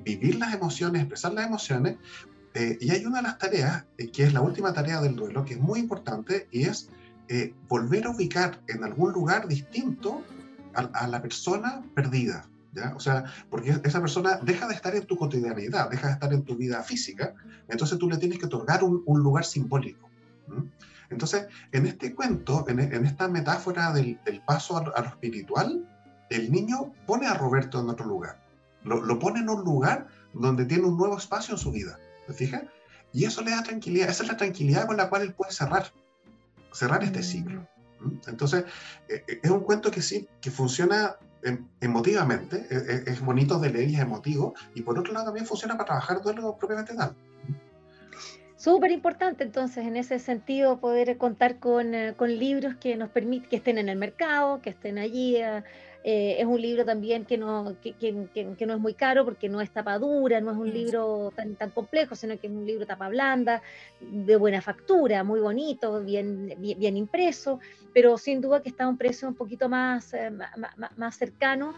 vivir 0.05 0.37
las 0.37 0.53
emociones, 0.53 1.03
expresar 1.03 1.33
las 1.33 1.47
emociones, 1.47 1.97
y 2.81 2.91
hay 2.91 3.07
una 3.07 3.19
de 3.19 3.23
las 3.23 3.39
tareas, 3.39 3.85
que 4.13 4.25
es 4.25 4.33
la 4.33 4.41
última 4.41 4.73
tarea 4.73 5.01
del 5.01 5.15
duelo, 5.15 5.45
que 5.45 5.55
es 5.55 5.61
muy 5.61 5.79
importante, 5.79 6.49
y 6.51 6.65
es 6.65 6.91
volver 7.69 8.07
a 8.07 8.11
ubicar 8.11 8.61
en 8.67 8.83
algún 8.83 9.13
lugar 9.13 9.47
distinto 9.47 10.25
a, 10.75 11.07
la 11.07 11.23
persona 11.23 11.85
perdida. 11.95 12.49
¿Ya? 12.73 12.95
O 12.97 13.01
sea, 13.01 13.25
porque 13.49 13.81
esa 13.85 14.01
persona 14.01 14.41
deja 14.43 14.67
de 14.67 14.75
estar 14.75 14.95
en 14.97 15.07
tu 15.07 15.17
cotidianidad, 15.17 15.89
deja 15.89 16.09
de 16.09 16.13
estar 16.15 16.33
en 16.33 16.43
tu 16.43 16.57
vida 16.57 16.83
física, 16.83 17.33
entonces 17.69 17.97
tú 17.97 18.11
le 18.11 18.17
tienes 18.17 18.41
que 18.41 18.47
otorgar 18.47 18.83
un, 18.83 19.23
lugar 19.23 19.45
simbólico. 19.45 20.11
Entonces, 21.11 21.47
en 21.73 21.87
este 21.87 22.15
cuento, 22.15 22.65
en, 22.69 22.81
esta 22.81 23.29
metáfora 23.29 23.93
del, 23.93 24.19
paso 24.47 24.77
a, 24.77 25.01
lo 25.01 25.09
espiritual, 25.09 25.87
el 26.31 26.53
niño 26.53 26.93
pone 27.07 27.27
a 27.27 27.35
Roberto 27.35 27.81
en 27.81 27.89
otro 27.89 28.07
lugar. 28.07 28.41
Lo, 28.85 29.19
pone 29.19 29.41
en 29.41 29.49
un 29.49 29.65
lugar 29.65 30.07
donde 30.35 30.65
tiene 30.65 30.85
un 30.85 30.97
nuevo 30.97 31.17
espacio 31.17 31.55
en 31.55 31.59
su 31.59 31.73
vida. 31.73 31.99
¿Te 32.27 32.33
fijas? 32.33 32.63
Y 33.13 33.25
eso 33.25 33.43
le 33.43 33.53
da 33.53 33.63
tranquilidad. 33.63 34.11
Esa 34.11 34.23
es 34.23 34.29
la 34.29 34.37
tranquilidad 34.37 34.87
con 34.87 34.99
la 34.99 35.09
cual 35.09 35.23
él 35.23 35.33
puede 35.33 35.53
cerrar. 35.53 35.91
Cerrar 36.73 37.03
este 37.03 37.21
mm. 37.21 37.23
ciclo. 37.23 37.69
Entonces, 38.27 38.65
e, 39.09 39.25
e, 39.27 39.41
es 39.43 39.51
un 39.51 39.61
cuento 39.61 39.91
que 39.91 40.03
sí, 40.03 40.29
que 40.41 40.51
funciona 40.51 41.17
em, 41.43 41.67
emotivamente, 41.81 42.67
e, 42.71 43.11
es, 43.11 43.21
bonito 43.21 43.59
de 43.59 43.71
leer 43.71 43.89
y 43.89 43.95
es 43.97 44.01
emotivo, 44.01 44.55
y 44.75 44.83
por 44.83 44.99
otro 44.99 45.13
lado 45.13 45.27
también 45.27 45.47
funciona 45.47 45.75
para 45.75 45.87
trabajar 45.87 46.23
duelo 46.23 46.57
propiamente 46.57 46.95
tal 46.95 47.17
súper 48.59 48.91
importante 48.91 49.45
entonces 49.45 49.87
en 49.87 49.97
ese 49.97 50.19
sentido 50.19 50.79
poder 50.79 51.17
contar 51.17 51.59
con, 51.59 51.95
eh, 51.95 52.15
con 52.17 52.37
libros 52.37 52.75
que 52.77 52.97
nos 52.97 53.09
permiten 53.09 53.49
que 53.49 53.57
estén 53.57 53.79
en 53.79 53.89
el 53.89 53.97
mercado, 53.97 54.61
que 54.61 54.71
estén 54.71 54.99
allí. 54.99 55.37
Eh, 55.37 55.63
eh, 56.05 56.37
es 56.39 56.47
un 56.47 56.61
libro 56.61 56.85
también 56.85 57.25
que 57.25 57.37
no, 57.37 57.77
que, 57.83 57.93
que, 57.93 58.29
que, 58.33 58.67
no 58.67 58.73
es 58.73 58.81
muy 58.81 58.95
caro 58.95 59.25
porque 59.25 59.49
no 59.49 59.61
es 59.61 59.71
tapa 59.71 59.99
dura, 59.99 60.41
no 60.41 60.53
es 60.53 60.57
un 60.57 60.73
libro 60.73 61.33
tan, 61.35 61.57
tan 61.57 61.71
complejo, 61.71 62.15
sino 62.15 62.39
que 62.39 62.47
es 62.47 62.53
un 62.53 62.65
libro 62.65 62.87
tapa 62.87 63.09
blanda, 63.09 63.63
de 64.01 64.37
buena 64.37 64.63
factura, 64.63 65.25
muy 65.25 65.41
bonito, 65.41 66.01
bien, 66.03 66.55
bien, 66.57 66.97
impreso, 66.97 67.59
pero 67.93 68.17
sin 68.17 68.41
duda 68.41 68.63
que 68.63 68.69
está 68.69 68.85
a 68.85 68.89
un 68.89 68.97
precio 68.97 69.27
un 69.27 69.35
poquito 69.35 69.69
más, 69.69 70.15
más, 70.57 70.97
más, 70.97 71.17
cercano 71.17 71.75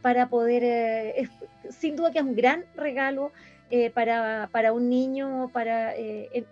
para 0.00 0.28
poder, 0.28 1.28
sin 1.68 1.94
duda 1.94 2.10
que 2.10 2.18
es 2.18 2.24
un 2.24 2.34
gran 2.34 2.64
regalo 2.74 3.32
eh, 3.74 3.88
para, 3.88 4.50
para, 4.52 4.74
un 4.74 4.90
niño, 4.90 5.48
para, 5.50 5.96
eh, 5.96 6.44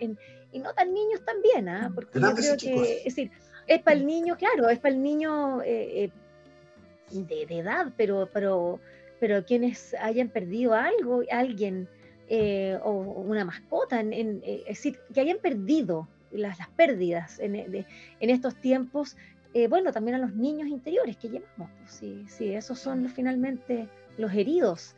y 0.53 0.59
no 0.59 0.73
tan 0.73 0.95
niños 0.95 1.23
también, 1.23 1.69
¿ah? 1.69 1.93
porque 1.95 2.19
yo 2.19 2.35
creo 2.35 2.57
que, 2.57 2.97
es 2.97 3.05
decir, 3.05 3.31
es 3.67 3.83
para 3.83 3.99
el 3.99 4.07
niño, 4.07 4.39
claro, 4.39 4.71
es 4.71 4.79
para 4.79 4.95
el 4.95 5.03
niño 5.03 5.61
eh, 5.63 6.11
de, 7.11 7.45
de, 7.45 7.59
edad, 7.59 7.93
pero, 7.99 8.31
pero, 8.33 8.81
pero 9.19 9.45
quienes 9.45 9.95
hayan 10.01 10.31
perdido 10.31 10.73
algo, 10.73 11.23
alguien, 11.31 11.91
o 12.85 12.91
una 12.91 13.45
mascota, 13.45 14.01
en, 14.01 14.41
es 14.43 14.65
decir, 14.65 14.99
que 15.13 15.21
hayan 15.21 15.41
perdido 15.43 16.09
las, 16.31 16.59
las 16.59 16.71
pérdidas 16.71 17.39
en, 17.39 17.55
en 17.55 18.31
estos 18.31 18.57
tiempos, 18.57 19.19
bueno, 19.69 19.93
también 19.93 20.15
a 20.15 20.19
los 20.21 20.35
niños 20.35 20.69
interiores 20.69 21.19
que 21.19 21.29
llevamos, 21.29 21.69
pues, 21.81 21.93
sí, 21.93 22.25
sí, 22.29 22.55
esos 22.55 22.79
son 22.79 23.11
finalmente 23.11 23.91
los 24.17 24.33
heridos 24.33 24.97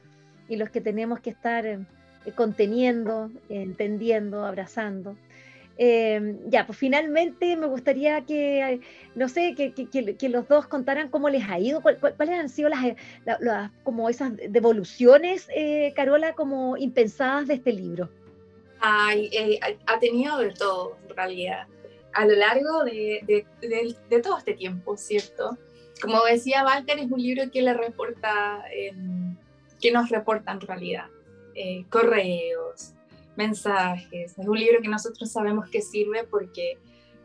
y 0.48 0.54
los 0.54 0.70
que 0.70 0.80
tenemos 0.80 1.18
que 1.18 1.30
estar 1.30 1.84
eh, 2.24 2.32
conteniendo, 2.32 3.30
entendiendo, 3.48 4.44
abrazando. 4.44 5.16
Eh, 5.78 6.36
ya, 6.46 6.66
pues 6.66 6.78
finalmente 6.78 7.56
me 7.56 7.66
gustaría 7.66 8.20
que, 8.24 8.80
no 9.14 9.28
sé, 9.28 9.54
que, 9.56 9.72
que, 9.72 10.28
los 10.28 10.46
dos 10.46 10.66
contaran 10.66 11.08
cómo 11.08 11.28
les 11.28 11.48
ha 11.48 11.58
ido, 11.58 11.80
cuáles 11.80 12.38
han 12.38 12.48
sido 12.48 12.68
las, 12.68 12.94
las, 13.40 13.70
como 13.82 14.08
esas 14.08 14.32
devoluciones, 14.36 15.48
eh, 15.54 15.92
Carola, 15.96 16.34
como 16.34 16.76
impensadas 16.76 17.48
de 17.48 17.54
este 17.54 17.72
libro. 17.72 18.10
Ay, 18.80 19.58
ha 19.86 19.98
tenido 19.98 20.38
de 20.38 20.50
todo, 20.50 20.98
en 21.08 21.16
realidad, 21.16 21.66
a 22.12 22.26
lo 22.26 22.34
largo 22.34 22.84
de, 22.84 23.46
todo 24.22 24.38
este 24.38 24.54
tiempo, 24.54 24.96
¿cierto? 24.96 25.56
Como 26.00 26.22
decía 26.24 26.64
Walter, 26.64 26.98
es 26.98 27.10
un 27.10 27.22
libro 27.22 27.50
que 27.50 27.62
le 27.62 27.74
reporta, 27.74 28.64
que 29.80 29.90
nos 29.90 30.10
reporta 30.10 30.52
en 30.52 30.60
realidad 30.60 31.06
eh, 31.54 31.84
correos, 31.88 32.94
mensajes. 33.36 34.38
Es 34.38 34.46
un 34.46 34.58
libro 34.58 34.80
que 34.80 34.88
nosotros 34.88 35.30
sabemos 35.30 35.68
que 35.68 35.82
sirve 35.82 36.24
porque, 36.24 36.78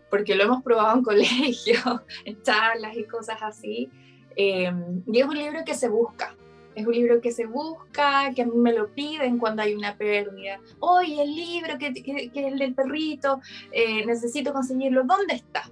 porque 0.10 0.36
lo 0.36 0.44
hemos 0.44 0.64
probado 0.64 0.98
en 0.98 1.04
colegio, 1.04 2.04
en 2.26 2.42
charlas 2.42 2.96
y 2.96 3.04
cosas 3.06 3.38
así. 3.42 3.90
Eh, 4.36 4.72
y 5.08 5.20
es 5.20 5.26
un 5.26 5.38
libro 5.38 5.60
que 5.66 5.74
se 5.74 5.90
busca. 5.90 6.36
Es 6.76 6.86
un 6.86 6.94
libro 6.94 7.20
que 7.22 7.32
se 7.32 7.48
busca, 7.48 8.32
que 8.36 8.44
a 8.44 8.46
mí 8.46 8.56
me 8.56 8.72
lo 8.72 8.94
piden 8.94 9.40
cuando 9.40 9.64
hay 9.64 9.74
una 9.74 9.98
pérdida. 9.98 10.60
Oye, 10.80 11.24
el 11.24 11.36
libro 11.36 11.78
que, 11.80 11.92
que, 11.92 12.32
es 12.32 12.46
el 12.46 12.60
del 12.60 12.76
perrito, 12.76 13.42
eh, 13.72 14.06
necesito 14.06 14.54
conseguirlo. 14.54 15.04
¿Dónde 15.04 15.34
está? 15.34 15.72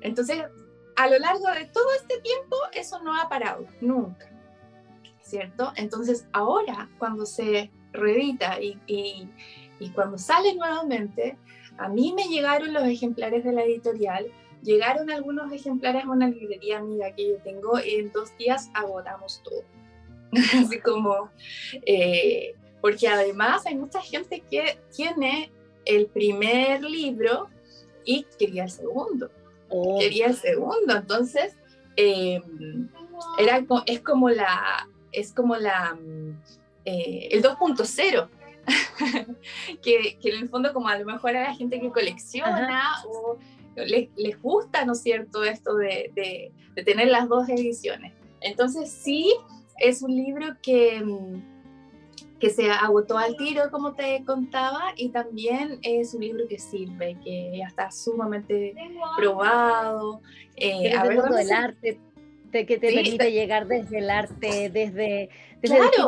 Entonces, 0.00 0.42
a 0.96 1.06
lo 1.08 1.18
largo 1.18 1.46
de 1.48 1.66
todo 1.66 1.92
este 2.00 2.18
tiempo, 2.20 2.56
eso 2.72 3.02
no 3.02 3.20
ha 3.20 3.28
parado, 3.28 3.66
nunca. 3.82 4.30
¿Cierto? 5.26 5.72
Entonces 5.76 6.26
ahora 6.32 6.88
cuando 6.98 7.26
se 7.26 7.70
reedita 7.92 8.60
y, 8.60 8.78
y, 8.86 9.90
cuando 9.94 10.18
sale 10.18 10.54
nuevamente, 10.54 11.36
a 11.78 11.88
mí 11.88 12.14
me 12.14 12.24
llegaron 12.24 12.72
los 12.72 12.84
ejemplares 12.84 13.44
de 13.44 13.52
la 13.52 13.64
editorial, 13.64 14.26
llegaron 14.62 15.10
algunos 15.10 15.52
ejemplares 15.52 16.04
a 16.04 16.10
una 16.10 16.28
librería 16.28 16.78
amiga 16.78 17.12
que 17.14 17.28
yo 17.28 17.36
tengo 17.38 17.78
y 17.80 17.96
en 17.96 18.12
dos 18.12 18.36
días 18.38 18.70
agotamos 18.74 19.42
todo. 19.44 19.64
Así 20.64 20.80
como, 20.80 21.30
eh, 21.84 22.54
porque 22.80 23.08
además 23.08 23.66
hay 23.66 23.76
mucha 23.76 24.00
gente 24.00 24.42
que 24.48 24.78
tiene 24.94 25.50
el 25.84 26.06
primer 26.06 26.82
libro 26.82 27.48
y 28.04 28.26
quería 28.38 28.64
el 28.64 28.70
segundo. 28.70 29.30
Oh. 29.68 29.98
Quería 29.98 30.26
el 30.26 30.36
segundo, 30.36 30.96
entonces 30.96 31.56
eh, 31.96 32.40
era, 33.38 33.64
es 33.86 34.00
como 34.00 34.30
la, 34.30 34.88
es 35.16 35.32
como 35.32 35.56
la, 35.56 35.94
mm, 35.94 36.42
eh, 36.84 37.28
el 37.32 37.42
2.0. 37.42 38.28
que, 39.82 40.18
que, 40.20 40.28
en 40.30 40.42
el 40.42 40.48
fondo 40.48 40.72
como 40.72 40.88
a 40.88 40.98
lo 40.98 41.04
mejor 41.04 41.36
a 41.36 41.44
la 41.44 41.54
gente 41.54 41.80
que 41.80 41.90
colecciona 41.90 42.82
o 43.06 43.38
les, 43.76 44.08
les, 44.16 44.42
gusta, 44.42 44.84
¿no 44.84 44.92
es 44.92 45.02
cierto?, 45.02 45.44
esto 45.44 45.76
de, 45.76 46.10
de, 46.16 46.52
de, 46.74 46.82
tener 46.82 47.08
las 47.08 47.28
dos 47.28 47.48
ediciones. 47.48 48.12
Entonces 48.40 48.90
sí, 48.90 49.32
es 49.78 50.02
un 50.02 50.16
libro 50.16 50.56
que, 50.62 51.00
mm, 51.00 52.38
que 52.40 52.50
se 52.50 52.70
agotó 52.70 53.18
al 53.18 53.36
tiro, 53.36 53.70
como 53.70 53.94
te 53.94 54.24
contaba, 54.24 54.92
y 54.96 55.10
también 55.10 55.78
es 55.82 56.12
un 56.14 56.22
libro 56.22 56.48
que 56.48 56.58
sirve, 56.58 57.16
que 57.22 57.52
ya 57.56 57.66
está 57.66 57.90
sumamente 57.90 58.74
probado. 59.16 60.20
Eh, 60.56 60.92
a 60.92 61.04
ver, 61.04 61.22
del 61.22 61.52
arte 61.52 62.00
que 62.50 62.78
te 62.78 62.92
permite 62.92 63.32
llegar 63.32 63.66
desde 63.66 63.98
el 63.98 64.10
arte, 64.10 64.70
desde, 64.70 65.30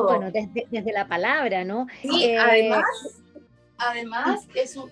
bueno, 0.03 0.31
desde, 0.31 0.93
la 0.93 1.09
palabra, 1.09 1.65
¿no? 1.65 1.87
Sí, 2.03 2.25
eh, 2.25 2.39
además, 2.39 2.85
además 3.77 4.49
es 4.55 4.77
un, 4.77 4.91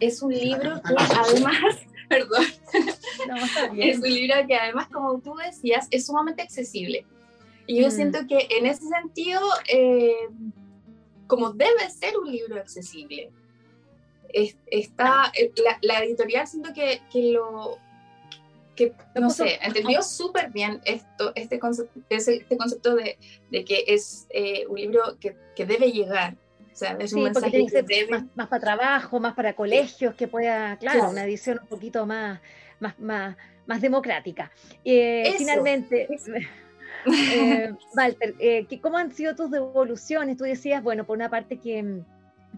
es 0.00 0.22
un 0.22 0.32
libro 0.32 0.80
que 0.82 0.94
además, 0.96 1.76
perdón, 2.08 2.44
es 3.76 3.98
un 3.98 4.14
libro 4.14 4.34
que 4.46 4.56
además, 4.56 4.88
como 4.88 5.20
tú 5.20 5.34
decías, 5.36 5.88
es 5.90 6.06
sumamente 6.06 6.42
accesible. 6.42 7.04
Y 7.66 7.80
yo 7.82 7.88
mm. 7.88 7.90
siento 7.90 8.18
que 8.26 8.48
en 8.50 8.66
ese 8.66 8.84
sentido, 8.88 9.40
eh, 9.72 10.28
como 11.26 11.52
debe 11.52 11.88
ser 11.90 12.18
un 12.18 12.30
libro 12.30 12.56
accesible, 12.56 13.30
está, 14.32 15.32
eh, 15.34 15.52
la, 15.82 16.04
editorial 16.04 16.46
siento 16.46 16.72
que, 16.72 17.00
que 17.12 17.32
lo, 17.32 17.78
que, 18.88 19.20
no 19.20 19.28
sé, 19.28 19.58
entendió 19.62 20.02
súper 20.02 20.50
bien 20.50 20.80
esto, 20.84 21.32
este 21.34 21.58
concepto, 21.58 22.00
este 22.08 22.56
concepto 22.56 22.94
de, 22.94 23.18
de 23.50 23.64
que 23.64 23.84
es 23.86 24.26
eh, 24.30 24.64
un 24.68 24.76
libro 24.76 25.18
que, 25.20 25.36
que, 25.54 25.66
debe 25.66 25.92
llegar. 25.92 26.36
O 26.72 26.76
sea, 26.76 26.96
es 26.98 27.12
un 27.12 27.24
mensaje 27.24 27.66
que 27.66 27.82
debe... 27.82 28.24
más, 28.34 28.48
para 28.48 28.60
trabajo, 28.60 29.20
más 29.20 29.34
para 29.34 29.54
colegios, 29.54 30.14
que 30.14 30.28
pueda, 30.28 30.78
claro, 30.78 31.10
una 31.10 31.24
edición 31.24 31.58
un 31.60 31.68
poquito 31.68 32.06
más, 32.06 32.40
más, 32.78 32.98
más, 32.98 33.36
más 33.66 33.80
democrática. 33.82 34.50
Eh, 34.82 35.34
finalmente, 35.36 36.08
eh, 37.06 37.72
Walter, 37.94 38.34
eh, 38.38 38.66
¿cómo 38.80 38.96
han 38.96 39.12
sido 39.12 39.34
tus 39.34 39.50
devoluciones? 39.50 40.38
Tú 40.38 40.44
decías, 40.44 40.82
bueno, 40.82 41.04
por 41.04 41.18
una 41.18 41.28
parte 41.28 41.58
que 41.58 42.02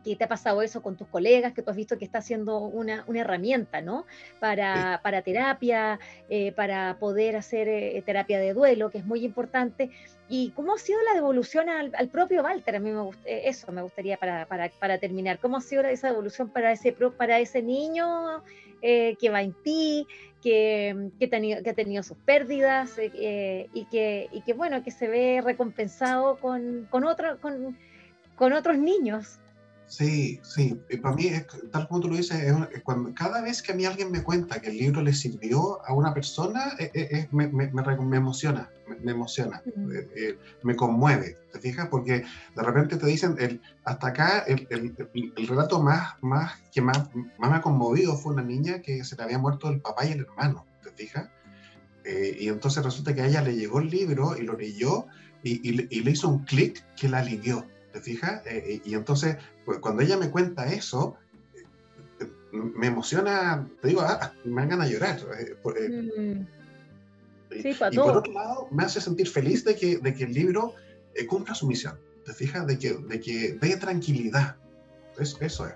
que 0.03 0.17
te 0.17 0.25
ha 0.25 0.29
pasado 0.29 0.63
eso 0.63 0.83
con 0.83 0.97
tus 0.97 1.09
colegas, 1.09 1.53
que 1.53 1.63
tú 1.63 1.71
has 1.71 1.77
visto 1.77 1.99
que 1.99 2.05
está 2.05 2.19
haciendo 2.19 2.59
una, 2.59 3.05
una 3.07 3.21
herramienta, 3.21 3.81
¿no? 3.81 4.07
Para, 4.41 5.01
para 5.03 5.23
terapia, 5.23 5.99
eh, 6.29 6.53
para 6.53 6.97
poder 6.99 7.37
hacer 7.37 7.69
eh, 7.69 8.03
terapia 8.05 8.39
de 8.39 8.53
duelo, 8.53 8.91
que 8.91 8.99
es 8.99 9.05
muy 9.05 9.25
importante. 9.25 9.91
¿Y 10.29 10.51
cómo 10.51 10.75
ha 10.75 10.79
sido 10.79 10.99
la 11.03 11.15
devolución 11.15 11.69
al, 11.69 11.93
al 11.95 12.09
propio 12.09 12.43
Walter? 12.43 12.77
A 12.77 12.81
mí 12.81 12.91
me 12.91 13.03
eh, 13.27 13.43
eso 13.45 13.71
me 13.71 13.83
gustaría 13.83 14.17
para, 14.17 14.47
para, 14.47 14.71
para, 14.71 14.99
terminar. 14.99 15.39
¿Cómo 15.39 15.59
ha 15.59 15.61
sido 15.61 15.83
esa 15.83 16.09
devolución 16.09 16.49
para 16.49 16.73
ese, 16.73 16.93
para 16.93 17.39
ese 17.39 17.63
niño 17.63 18.43
que 18.81 19.31
va 19.31 19.43
en 19.43 19.53
ti, 19.63 20.09
que, 20.43 21.11
que, 21.21 21.29
tenido, 21.29 21.63
que 21.63 21.71
ha 21.71 21.75
tenido 21.75 22.03
sus 22.03 22.17
pérdidas 22.17 22.99
y, 22.99 23.85
que, 23.85 24.29
y 24.33 24.41
que, 24.41 24.53
bueno, 24.55 24.83
que 24.83 24.91
se 24.91 25.07
ve 25.07 25.41
recompensado 25.41 26.37
con, 26.39 26.89
con, 26.91 27.05
otro, 27.05 27.39
con, 27.41 27.79
con 28.35 28.53
otros 28.53 28.79
niños? 28.79 29.39
Sí, 29.93 30.41
sí. 30.43 30.81
para 31.03 31.15
mí, 31.15 31.31
tal 31.71 31.87
como 31.87 32.01
tú 32.01 32.09
lo 32.09 32.17
dices, 32.17 32.43
es 32.73 32.83
cuando, 32.83 33.13
cada 33.13 33.43
vez 33.43 33.61
que 33.61 33.73
a 33.73 33.75
mí 33.75 33.85
alguien 33.85 34.11
me 34.11 34.23
cuenta 34.23 34.59
que 34.59 34.71
el 34.71 34.79
libro 34.79 35.03
le 35.03 35.13
sirvió 35.13 35.85
a 35.87 35.93
una 35.93 36.15
persona, 36.15 36.73
eh, 36.79 36.91
eh, 36.95 37.29
me, 37.31 37.47
me, 37.49 37.71
me, 37.71 38.17
emociona, 38.17 38.71
me, 39.03 39.13
emociona, 39.13 39.63
eh, 40.17 40.39
me 40.63 40.77
conmueve, 40.77 41.37
¿te 41.53 41.61
fijas? 41.61 41.89
Porque 41.89 42.25
de 42.57 42.63
repente 42.63 42.97
te 42.97 43.05
dicen, 43.05 43.37
el, 43.39 43.61
hasta 43.85 44.07
acá, 44.07 44.39
el, 44.47 44.67
el, 44.71 44.95
el, 45.37 45.47
relato 45.47 45.83
más, 45.83 46.15
más, 46.23 46.55
que 46.73 46.81
más, 46.81 47.11
más 47.39 47.51
me 47.51 47.57
ha 47.59 47.61
conmovido 47.61 48.17
fue 48.17 48.33
una 48.33 48.43
niña 48.43 48.81
que 48.81 49.05
se 49.05 49.15
le 49.15 49.25
había 49.25 49.39
muerto 49.39 49.69
el 49.69 49.83
papá 49.83 50.07
y 50.07 50.13
el 50.13 50.21
hermano, 50.21 50.65
¿te 50.83 50.91
fijas? 50.93 51.29
y 52.05 52.49
entonces 52.49 52.83
resulta 52.83 53.15
que 53.15 53.21
a 53.21 53.27
ella 53.27 53.43
le 53.43 53.55
llegó 53.55 53.79
el 53.79 53.89
libro 53.89 54.37
y 54.37 54.43
lo 54.43 54.57
leyó 54.57 55.07
y, 55.45 55.53
y, 55.69 55.87
y 55.89 56.01
le 56.01 56.11
hizo 56.11 56.31
un 56.31 56.45
clic 56.45 56.83
que 56.97 57.09
la 57.09 57.19
alivió. 57.19 57.67
¿Te 57.93 58.01
fijas? 58.01 58.43
Eh, 58.47 58.81
y 58.85 58.95
entonces, 58.95 59.37
pues, 59.65 59.79
cuando 59.79 60.03
ella 60.03 60.17
me 60.17 60.31
cuenta 60.31 60.73
eso, 60.73 61.17
eh, 62.21 62.27
me 62.53 62.89
emociona, 62.89 63.69
te 63.81 63.89
digo, 63.89 64.01
ah, 64.01 64.19
ah, 64.21 64.33
me 64.45 64.63
dan 64.63 64.71
ganas 64.71 64.89
de 64.89 64.95
llorar. 64.95 65.21
Eh, 65.39 65.89
mm. 66.19 66.47
y, 67.51 67.75
por 67.75 68.17
otro 68.17 68.33
lado, 68.33 68.69
me 68.71 68.85
hace 68.85 69.01
sentir 69.01 69.29
feliz 69.29 69.65
de 69.65 69.77
que, 69.77 69.99
de 69.99 70.15
que 70.15 70.25
el 70.25 70.33
libro 70.33 70.75
cumpla 71.29 71.55
su 71.55 71.67
misión, 71.67 71.99
¿te 72.25 72.33
fijas? 72.33 72.67
De 72.67 72.79
que, 72.79 72.95
de 72.95 73.21
que 73.21 73.59
dé 73.61 73.77
tranquilidad. 73.77 74.57
Eso, 75.19 75.37
eso 75.41 75.67
es. 75.67 75.75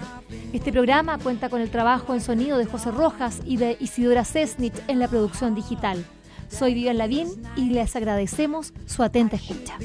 Este 0.52 0.74
programa 0.74 1.20
cuenta 1.20 1.48
con 1.48 1.62
el 1.62 1.72
trabajo 1.72 2.14
en 2.14 2.20
sonido 2.20 2.58
de 2.58 2.66
José 2.66 2.92
Rojas 2.92 3.40
y 3.46 3.56
de 3.56 3.78
Isidora 3.80 4.26
Cesnich 4.26 4.76
en 4.90 5.00
la 5.00 5.08
producción 5.08 5.56
digital. 5.56 6.04
Soy 6.50 6.74
Vivian 6.74 6.98
Lavín 6.98 7.30
y 7.56 7.70
les 7.70 7.96
agradecemos 7.96 8.74
su 8.86 9.04
atenta 9.04 9.38
escucha. 9.38 9.78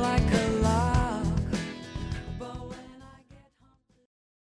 like 0.00 0.32
a 0.32 0.50
lie. 0.62 0.93